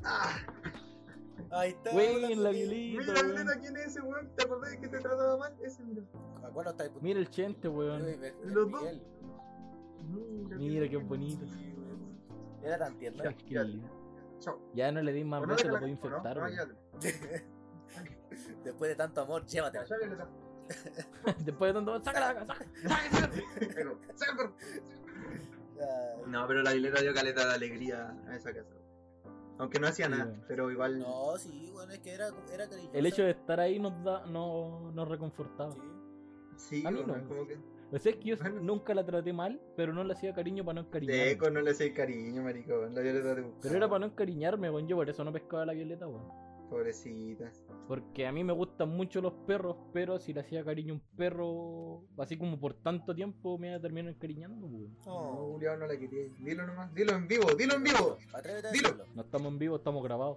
[0.04, 0.36] Ah,
[1.50, 1.94] Ahí está.
[1.94, 2.74] Wey, hola, en la Violeta.
[3.02, 3.12] Violeta.
[3.12, 3.22] mira.
[3.42, 4.28] Violeta, ¿quién es ese weón?
[4.36, 5.54] ¿Te acordás de que te trataba mal?
[5.62, 6.02] Ese, mira.
[6.44, 6.90] ¿A cuál está ahí?
[7.00, 8.04] Mira el chente, weón.
[8.44, 8.84] Los dos.
[10.08, 10.58] Miguel.
[10.58, 11.44] Mira qué bonito.
[12.62, 13.22] Era tan tierno.
[14.74, 16.36] Ya, no le di más veces, lo puedo infectar.
[16.36, 16.70] no, no, weón.
[17.00, 17.42] llévatela.
[18.64, 19.84] Después de tanto amor, llévatela.
[21.44, 22.02] Después de tanto.
[22.04, 22.46] ¡Sácala!
[22.46, 23.30] ¡Sácala!
[24.14, 24.52] ¡Sácala!
[25.80, 28.74] Ay, No, pero la Violeta dio caleta de alegría a esa casa.
[29.58, 31.00] Aunque no hacía Sí, nada, pero igual.
[31.00, 32.96] No, sí, bueno, es que era, era cariñosa.
[32.96, 35.72] El hecho de estar ahí nos da, no, nos reconfortaba.
[35.72, 35.80] Sí.
[36.56, 37.26] Sí, A mí no.
[37.28, 37.58] como que.
[37.90, 38.60] O sea, es que yo Bueno.
[38.60, 41.30] nunca la traté mal, pero no le hacía cariño para no De encariñarme.
[41.30, 42.94] eco no le hacía cariño, maricón.
[42.94, 43.44] La Violeta te.
[43.62, 44.86] Pero era para no encariñarme, weón.
[44.86, 46.28] Yo por eso no pescaba la violeta, weón.
[46.68, 47.50] Pobrecita.
[47.86, 51.02] Porque a mí me gustan mucho los perros, pero si le hacía cariño a un
[51.16, 54.94] perro así como por tanto tiempo, me iba a terminar encariñando, weón.
[55.06, 55.52] No, Oh.
[55.54, 56.28] Julián no la quería.
[56.40, 56.92] Dilo nomás.
[56.94, 58.18] Dilo en vivo, dilo en vivo.
[58.34, 58.88] Atrévete a Dilo.
[58.90, 59.06] decirlo.
[59.14, 60.36] No estamos en vivo, estamos grabados.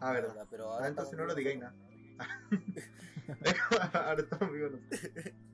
[0.00, 0.46] Ah, verdad.
[0.50, 1.74] Pero Ah, ahora entonces no lo digáis nada.
[3.92, 4.72] Ahora estamos vivos.
[4.72, 4.78] no.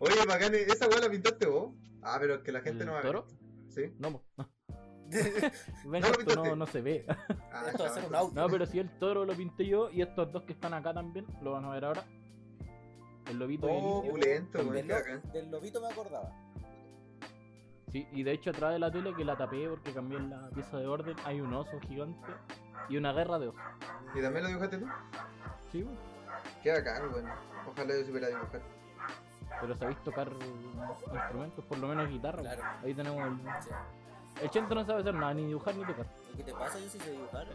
[0.00, 1.74] Oye, bacán, esa weá la pintaste vos.
[2.02, 3.24] Ah, pero es que la gente ¿El no va a toro?
[3.26, 3.70] ver.
[3.70, 3.94] Sí.
[3.98, 4.22] No, no.
[4.38, 7.06] No Ven, lo esto no, no se ve.
[7.50, 8.34] Ah, Esto va a ser un audio.
[8.42, 11.26] No, pero si el toro lo pinté yo y estos dos que están acá también,
[11.40, 12.04] lo van a ver ahora.
[13.26, 16.30] El lobito y el Oh, pulento, del, lo- del lobito me acordaba.
[17.90, 20.76] Sí, y de hecho atrás de la tele que la tapé porque cambié la pieza
[20.78, 22.30] de orden, hay un oso gigante
[22.90, 23.60] y una guerra de osos.
[24.14, 24.86] ¿Y también lo dibujaste tú?
[25.72, 25.96] Sí, weón.
[26.62, 27.26] Qué bacán, weón.
[27.66, 28.60] Ojalá yo supiera dibujar.
[29.60, 30.28] Pero sabéis tocar
[31.12, 32.40] instrumentos, por lo menos guitarra.
[32.42, 32.62] Claro.
[32.84, 33.62] Ahí tenemos el...
[33.62, 33.70] Sí.
[34.42, 36.06] El Chento no sabe hacer nada, ni dibujar ni tocar.
[36.36, 36.78] ¿Qué te pasa?
[36.78, 37.46] Yo sí sé dibujar.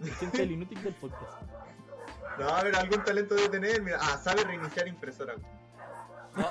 [0.00, 1.42] El Chento es el inútil del podcast.
[2.38, 3.82] No, a ver, algún talento debe tener.
[3.82, 5.34] Mira, ah, sabe reiniciar impresora.
[6.36, 6.42] No,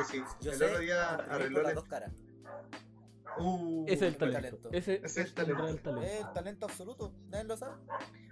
[0.00, 0.22] Eh, sí.
[0.40, 1.68] yo el sé otro día arregló con la.
[1.68, 2.12] las dos caras.
[3.38, 4.40] Uh, Ese es el talento.
[4.56, 4.68] talento.
[4.72, 5.82] Ese, Ese es el es el talento.
[5.82, 6.26] talento.
[6.28, 7.12] El talento absoluto.
[7.28, 7.74] Nadie lo sabe.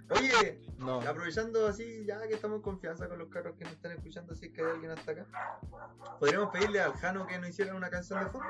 [0.09, 3.91] Oye, No, aprovechando así, ya que estamos en confianza con los carros que nos están
[3.93, 5.25] escuchando, si es que hay alguien hasta acá,
[6.19, 8.47] podríamos pedirle al Jano que nos hiciera una canción de fondo,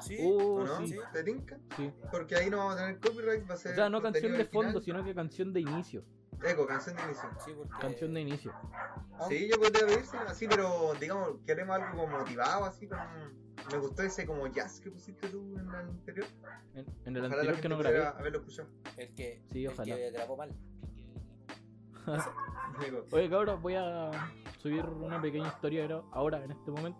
[0.00, 0.16] Sí.
[0.20, 0.86] Uh, ¿o no?
[0.86, 0.96] sí.
[1.12, 1.58] ¿Te tinca?
[1.76, 1.92] sí.
[2.10, 3.72] Porque ahí no vamos a tener copyright, va a ser.
[3.72, 6.04] O sea, no canción de fondo, sino que canción de inicio.
[6.44, 7.28] Eco, canción de inicio.
[7.44, 7.78] Sí, porque.
[7.80, 8.52] Canción de inicio.
[9.18, 13.02] Ah, Sí, yo podría pedirse así, pero digamos, queremos algo como motivado, así como.
[13.72, 16.26] Me gustó ese como jazz que pusiste tú en el anterior.
[16.74, 18.06] En, en el Ojalá anterior que no grabé.
[18.06, 18.68] haberlo escuchado.
[18.96, 19.94] El que, Sí, el ojalá.
[19.96, 20.54] que grabó mal.
[23.12, 24.10] Oye, cabros, voy a
[24.58, 26.98] subir una pequeña historia ahora- ahora, en este momento,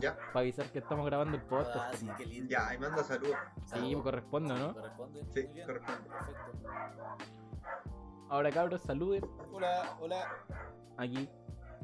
[0.00, 1.76] ya, para avisar que estamos grabando el podcast.
[1.76, 2.18] Ah, sí, hermano.
[2.18, 2.50] qué lindo.
[2.50, 3.36] ya, y manda saludos.
[3.66, 4.74] Sí, corresponde, ¿no?
[4.74, 5.24] Corresponde.
[5.32, 6.10] Sí, corresponde.
[6.10, 7.39] Perfecto.
[8.30, 10.28] Ahora, cabros, saluden Hola, hola.
[10.96, 11.28] aquí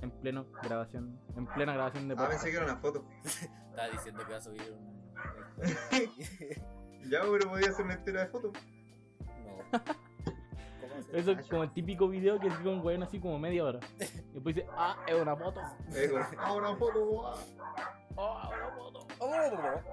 [0.00, 3.04] en pleno grabación, en plena grabación de Ah, pensé que era una foto.
[3.24, 4.96] Estaba diciendo que va a subir un.
[7.10, 8.52] Ya, pero podía hacer una historia de foto.
[9.20, 9.80] no.
[11.12, 13.80] Eso es como el típico video que sigue un weón así como media hora.
[14.00, 15.60] Y después dice, ah, es una foto.
[15.94, 17.26] Eco, ah, una foto.
[17.26, 17.34] ah.
[18.18, 19.06] Ah, una foto.
[19.18, 19.32] Oh,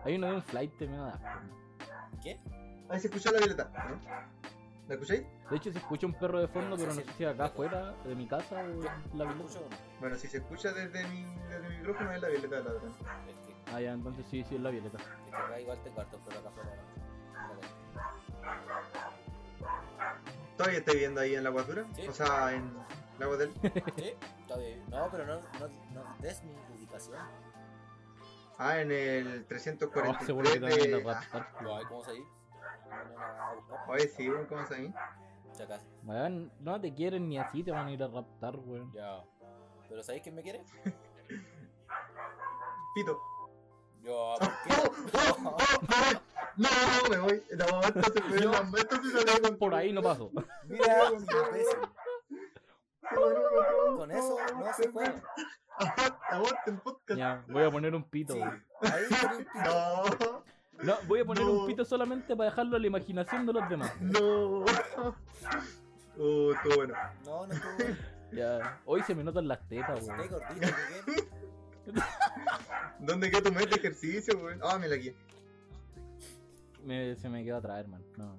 [0.06, 1.28] Hay uno de un flight, me da asco.
[2.24, 2.40] ¿Qué?
[2.90, 4.00] Ahí se escucha la violeta, ¿no?
[4.88, 5.24] ¿La escucháis?
[5.50, 8.16] De hecho, se escucha un perro de fondo, pero no sé si acá afuera de
[8.16, 9.34] mi casa o Yo- la ¿Lo violeta.
[9.46, 9.76] escucho o no?
[10.02, 12.90] Bueno, si se escucha desde mi, desde mi micrófono es la violeta de la otra.
[12.90, 14.98] Es que, Ah, ya, entonces sí, sí es la violeta.
[14.98, 16.84] es que acá igual tengo harto, pero acá afuera no.
[20.58, 21.86] ¿Todavía estáis viendo ahí en la guatura?
[21.96, 22.08] Sí.
[22.08, 22.74] O sea, en
[23.20, 23.52] la hotel.
[23.96, 24.14] ¿Sí?
[24.42, 24.84] Está bien.
[24.90, 27.18] No, pero no, no, no des mi ubicación.
[28.58, 30.96] Ah, en el Oh, 343 seguro que te de...
[30.96, 32.24] Ay, ¿cómo se ahí?
[33.88, 34.94] Oye, sí, weón, ¿cómo está ahí?
[35.58, 35.86] Ya casi.
[36.04, 38.92] Weón, no te quieren ni así, te van a ir a raptar, weón.
[38.94, 39.24] Ya.
[39.90, 40.64] ¿Pero sabéis quién me quiere?
[42.96, 43.20] Pito.
[44.02, 44.74] Yo, ¡Oh, ¿por qué?
[45.46, 46.22] oh, oh!
[46.58, 46.70] No,
[47.10, 47.44] me voy.
[47.58, 48.40] No, esto se fue.
[48.40, 50.30] La- se salió con Por ahí no paso.
[50.66, 51.80] Mira, imbécil.
[53.96, 55.24] Con eso no se juega.
[56.30, 57.18] Aguante el podcast.
[57.18, 58.36] Ya, voy a poner un pito.
[58.36, 59.50] Ahí un pito.
[59.64, 60.43] No,
[60.82, 61.52] No, voy a poner No.
[61.52, 63.94] un pito solamente para dejarlo a la imaginación de los demás.
[64.02, 64.66] no.
[66.20, 66.94] Oh, estuvo bueno.
[67.26, 67.96] No, no estuvo bueno.
[68.34, 70.28] Ya, hoy se me notan las tetas, weón.
[73.00, 74.60] ¿Dónde queda tu meta de ejercicio, weón?
[74.64, 75.14] Ah, mira aquí.
[76.84, 78.04] Me- se me quedó atrás, hermano.
[78.18, 78.36] No.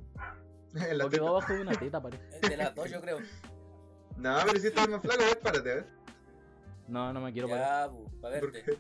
[0.75, 2.41] En la O quedó abajo de una teta, parece.
[2.41, 3.19] De las dos, yo creo.
[4.17, 5.87] No, pero si estás más flaco, a ver, párate, a ver.
[6.89, 7.91] No, no me quiero parar.
[7.91, 8.79] Ya, pa' ¿Por verte.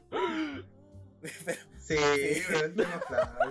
[1.44, 1.96] Pero, Sí,
[2.48, 3.50] pero más flaco.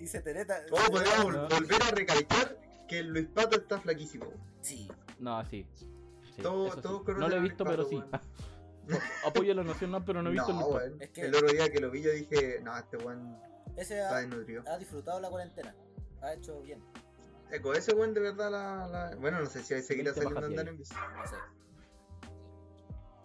[0.00, 0.62] hice teneta.
[0.70, 1.48] Oh, podríamos No.
[1.48, 2.56] volver a recalcar
[2.88, 4.26] que el Luis Pato está flaquísimo.
[4.62, 4.90] Sí.
[5.18, 5.66] No, sí.
[6.34, 6.80] Sí, Todo- sí.
[7.18, 8.98] No lo he visto, Luis pero Pato, sí.
[9.26, 11.04] Apoyo la nacional, pero no he visto el no, Luis Pato.
[11.04, 13.38] Es que- El otro día que lo vi yo dije, no, este weón
[13.76, 14.62] Ese está ha, desnutrido.
[14.66, 15.74] ha disfrutado la cuarentena.
[16.22, 16.82] Ha hecho bien.
[17.50, 20.44] Eco, ese weón de verdad la, la- Bueno, no sé si seguirá que saliendo a
[20.46, 20.94] andar de en bici.
[20.94, 21.36] No sé.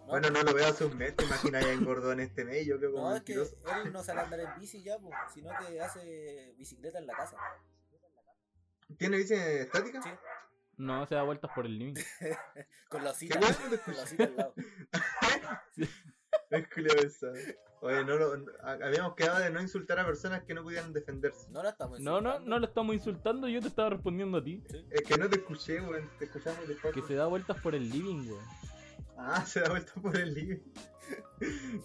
[0.04, 2.66] No, Bueno, no lo veo hace un mes, te imaginas ya engordó en este mes,
[2.66, 3.82] yo creo como No, es que mentiroso.
[3.84, 7.14] él no sale a andar en bici ya, po, sino que hace bicicleta en la
[7.14, 7.36] casa.
[8.98, 10.02] ¿Tiene bici estática?
[10.02, 10.10] Sí.
[10.76, 11.94] No, se da vueltas por el living.
[12.88, 13.40] Con la ¿Qué osita.
[13.40, 14.54] no Con la osita al lado.
[16.50, 17.20] Es.
[17.80, 18.32] Oye, no lo,
[18.62, 21.48] habíamos quedado de no insultar a personas que no pudieran defenderse.
[21.50, 22.48] No la estamos No, no, insultando.
[22.50, 24.62] no lo estamos insultando, yo te estaba respondiendo a ti.
[24.70, 24.86] Sí.
[24.90, 26.08] Es que no te escuché, weón.
[26.18, 26.94] Te escuchamos después.
[26.94, 28.44] Que se da vueltas por el living, weón.
[29.16, 30.60] Ah, se da vuelta por el living.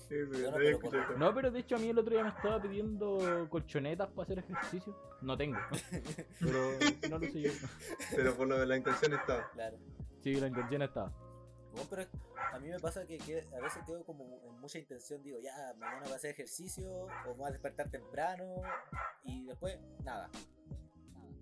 [0.07, 0.53] Sí, no,
[0.89, 1.17] pero.
[1.17, 4.95] No, de hecho a mí el otro día me estaba pidiendo colchonetas para hacer ejercicio.
[5.21, 5.57] No tengo.
[6.39, 7.51] Pero no lo sé yo.
[8.15, 9.49] Pero por lo de la intención estaba.
[9.51, 9.77] Claro.
[10.23, 11.11] Sí, la intención estaba.
[11.73, 12.07] Bueno, pero
[12.53, 15.73] a mí me pasa que, que a veces quedo como en mucha intención, digo, ya,
[15.77, 16.89] mañana voy a hacer ejercicio,
[17.27, 18.61] o voy a despertar temprano,
[19.23, 20.29] y después, nada.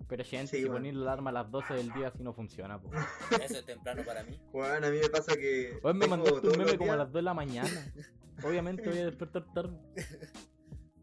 [0.07, 0.75] Pero gente, Sí, si bueno.
[0.75, 2.89] poner la alarma a las 12 del día así no funciona, po.
[3.43, 4.39] Eso es temprano para mí.
[4.51, 5.79] Juan, a mí me pasa que.
[5.83, 7.69] Hoy me mandaste un meme como a las 2 de la mañana.
[8.43, 9.77] Obviamente voy a despertar tarde.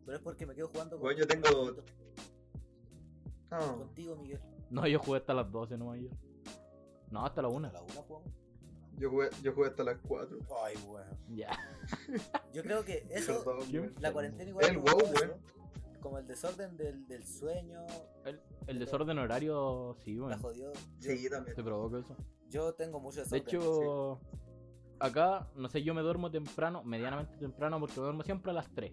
[0.06, 1.76] Pero es porque me quedo jugando Bueno, yo tengo-
[3.50, 4.40] contigo, Miguel.
[4.70, 6.10] No, yo jugué hasta las 12 no ayer.
[7.10, 7.70] No, hasta la A 1.
[7.72, 8.32] la una jugamos.
[8.98, 10.38] yo, jugué, yo jugué hasta las 4.
[10.64, 11.10] Ay, bueno.
[11.28, 11.50] Ya.
[12.52, 13.92] Yo creo que eso, weón.
[14.00, 14.64] la cuarentena igual.
[14.66, 15.32] El wow, weón.
[16.04, 17.80] Como el desorden del, del sueño,
[18.66, 20.38] El desorden horario, sí, la bueno.
[20.42, 20.70] jodió.
[21.00, 21.56] Yo, Sí, también.
[21.56, 22.14] Te provoca eso.
[22.50, 23.42] yo tengo mucho De desorden.
[23.46, 24.20] hecho,
[25.00, 28.92] acá, no sé, yo me duermo temprano, medianamente temprano, porque duermo siempre a las 3.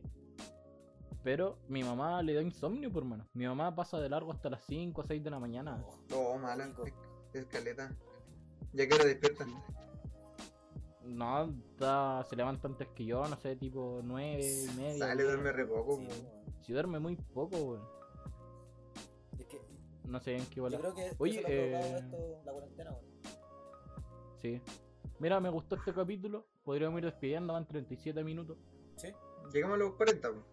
[1.22, 3.28] Pero mi mamá le da insomnio, por mano.
[3.34, 5.86] Mi mamá pasa de largo hasta las 5 o 6 de la mañana.
[6.16, 6.70] Oh, mala.
[7.34, 7.94] Escaleta.
[8.72, 9.46] Ya que era despierta.
[11.04, 11.54] No,
[12.24, 15.08] se levanta antes que yo, no sé, tipo 9 y media.
[15.08, 15.28] Sale, 10.
[15.34, 15.98] duerme re poco.
[15.98, 16.08] Sí.
[16.62, 17.82] Si duerme muy poco, weón.
[19.40, 19.62] Es que
[20.06, 20.78] No sé en qué yo bola.
[20.80, 21.52] creo que Oye, eso lo ha
[21.82, 23.06] eh, esto, la cuarentena, weón.
[24.42, 24.62] Sí.
[25.20, 26.48] Mira, me gustó este capítulo.
[26.64, 28.58] Podríamos ir despidiendo, van 37 minutos.
[28.98, 29.10] Sí,
[29.54, 30.44] Llegamos a los 40, po,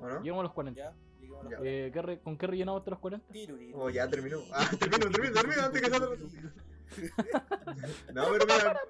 [0.00, 0.22] ¿o no?
[0.22, 0.80] Llegamos a los 40.
[0.80, 1.58] ya, a los Ya.
[1.62, 3.32] Eh, ¿qué re- ¿Con qué rellenamos hasta los 40?
[3.32, 3.72] Tiruri.
[3.74, 4.38] Oh, ya terminó.
[4.52, 6.08] Ah, terminó, terminó, terminó antes que salga.
[8.14, 8.80] No, pero mira,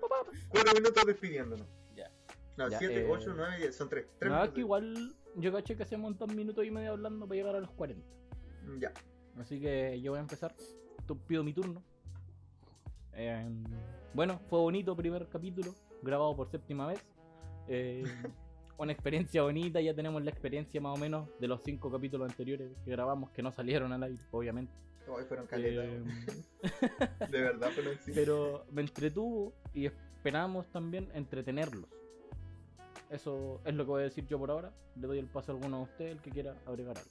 [0.48, 1.66] 4 minutos despidiéndonos.
[1.94, 2.10] Ya.
[2.56, 4.06] No, Ya, 7, eh, 8, 9, 10, son 3.
[4.22, 7.56] Nada, es que igual yo caché que hacemos dos minutos y medio hablando para llegar
[7.56, 8.02] a los 40.
[8.78, 8.92] Ya.
[9.38, 10.54] Así que yo voy a empezar.
[11.26, 11.82] Pido mi turno.
[13.14, 13.48] Eh,
[14.14, 17.04] bueno, fue bonito primer capítulo, grabado por séptima vez.
[17.66, 18.04] Eh,
[18.78, 22.70] una experiencia bonita, ya tenemos la experiencia más o menos de los cinco capítulos anteriores
[22.84, 24.72] que grabamos que no salieron al aire, obviamente.
[25.08, 25.86] Hoy fueron caletas.
[26.62, 28.12] Eh, De verdad, fueron así.
[28.14, 31.88] pero me entretuvo y esperamos también entretenerlos.
[33.10, 34.72] Eso es lo que voy a decir yo por ahora.
[34.96, 37.10] Le doy el paso a alguno de ustedes, el que quiera agregar algo.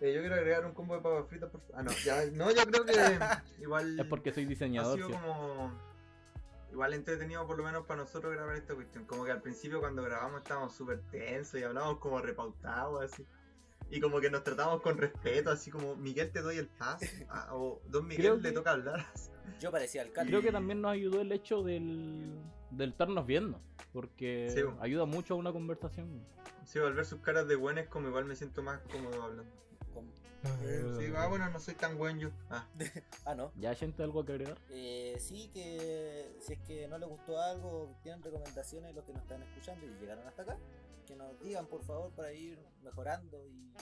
[0.00, 1.60] Eh, yo quiero agregar un combo de papas fritas, por.
[1.74, 2.92] Ah, no, ya, no, yo creo que
[3.62, 4.96] igual Es porque soy ha diseñador.
[4.96, 5.14] sido ¿sí?
[5.14, 5.72] como
[6.70, 9.04] igual entretenido por lo menos para nosotros grabar esta cuestión.
[9.06, 13.26] Como que al principio cuando grabamos estábamos súper tensos y hablábamos como repautados así.
[13.90, 17.06] Y como que nos tratamos con respeto, así como Miguel te doy el paso.
[17.30, 19.06] ah, o Don Miguel Creo le que- toca hablar.
[19.60, 20.30] Yo parecía alcalde.
[20.30, 22.38] Creo que también nos ayudó el hecho del,
[22.70, 23.60] del estarnos viendo.
[23.92, 26.24] Porque Sí, ayuda mucho a una conversación.
[26.64, 29.44] Sí, al ver sus caras de buenas como igual me siento más cómodo hablando.
[29.94, 30.08] Con-
[31.00, 32.30] Sí, ah, bueno, no soy tan buen yo.
[32.50, 32.64] Ah,
[33.24, 33.50] Ah, no.
[33.56, 34.56] ¿Ya gente algo que agregar?
[34.70, 39.22] Eh, sí, que si es que no les gustó algo, tienen recomendaciones los que nos
[39.22, 40.56] están escuchando y llegaron hasta acá,
[41.06, 43.72] que nos digan por favor para ir mejorando y,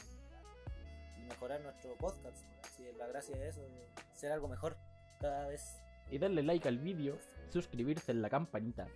[1.21, 2.39] y mejorar nuestro podcast.
[2.77, 4.77] Si la gracia de eso, de ser algo mejor
[5.21, 5.63] cada vez.
[6.11, 7.19] Y darle like al vídeo,
[7.51, 8.87] suscribirse en la campanita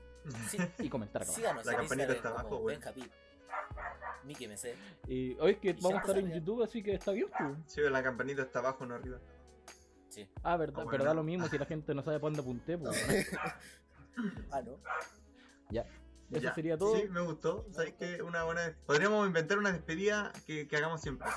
[0.49, 2.79] Sí, y comentar síganos La campanita está abajo, güey.
[4.25, 4.75] Miki MC.
[5.09, 6.31] Y hoy que Y vamos a estar en.
[6.31, 7.29] YouTube, así que está bien.
[7.37, 7.51] pues.
[7.67, 9.19] sí, la campanita está abajo, no arriba.
[10.09, 10.29] Sí.
[10.43, 10.91] Ah, verdad, Ah, bueno.
[10.91, 12.77] pero da lo mismo si la gente no sabe para dónde apunté.
[12.79, 12.97] Pues.
[14.51, 14.79] Ah, no.
[15.71, 15.83] ya.
[16.31, 16.55] Eso Ya.
[16.55, 16.95] sería todo.
[16.97, 17.65] Sí, me gustó.
[17.71, 18.21] ¿Sabes qué?
[18.23, 18.77] Una buena.
[18.85, 21.29] Podríamos inventar una despedida que, que hagamos siempre.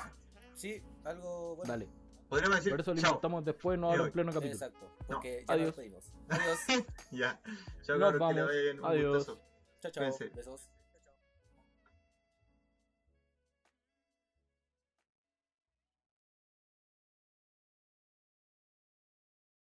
[0.54, 1.72] Sí, algo bueno.
[1.72, 1.88] Dale.
[2.34, 2.72] Podríamos decir.
[2.72, 4.52] Por eso lo inventamos después, no ahora en pleno capítulo.
[4.54, 4.90] Exacto.
[5.06, 5.66] Porque ya Adiós.
[5.66, 6.12] nos despedimos.
[6.28, 6.58] Adiós.
[7.10, 7.40] Ya.
[7.82, 8.36] Chao, Nos que le vamos.
[8.36, 8.80] vaya bien.
[8.80, 9.26] Un Adiós.
[9.26, 9.36] Chao,
[9.82, 9.92] chao.
[9.94, 10.28] Cuídense.
[10.34, 10.68] Besos.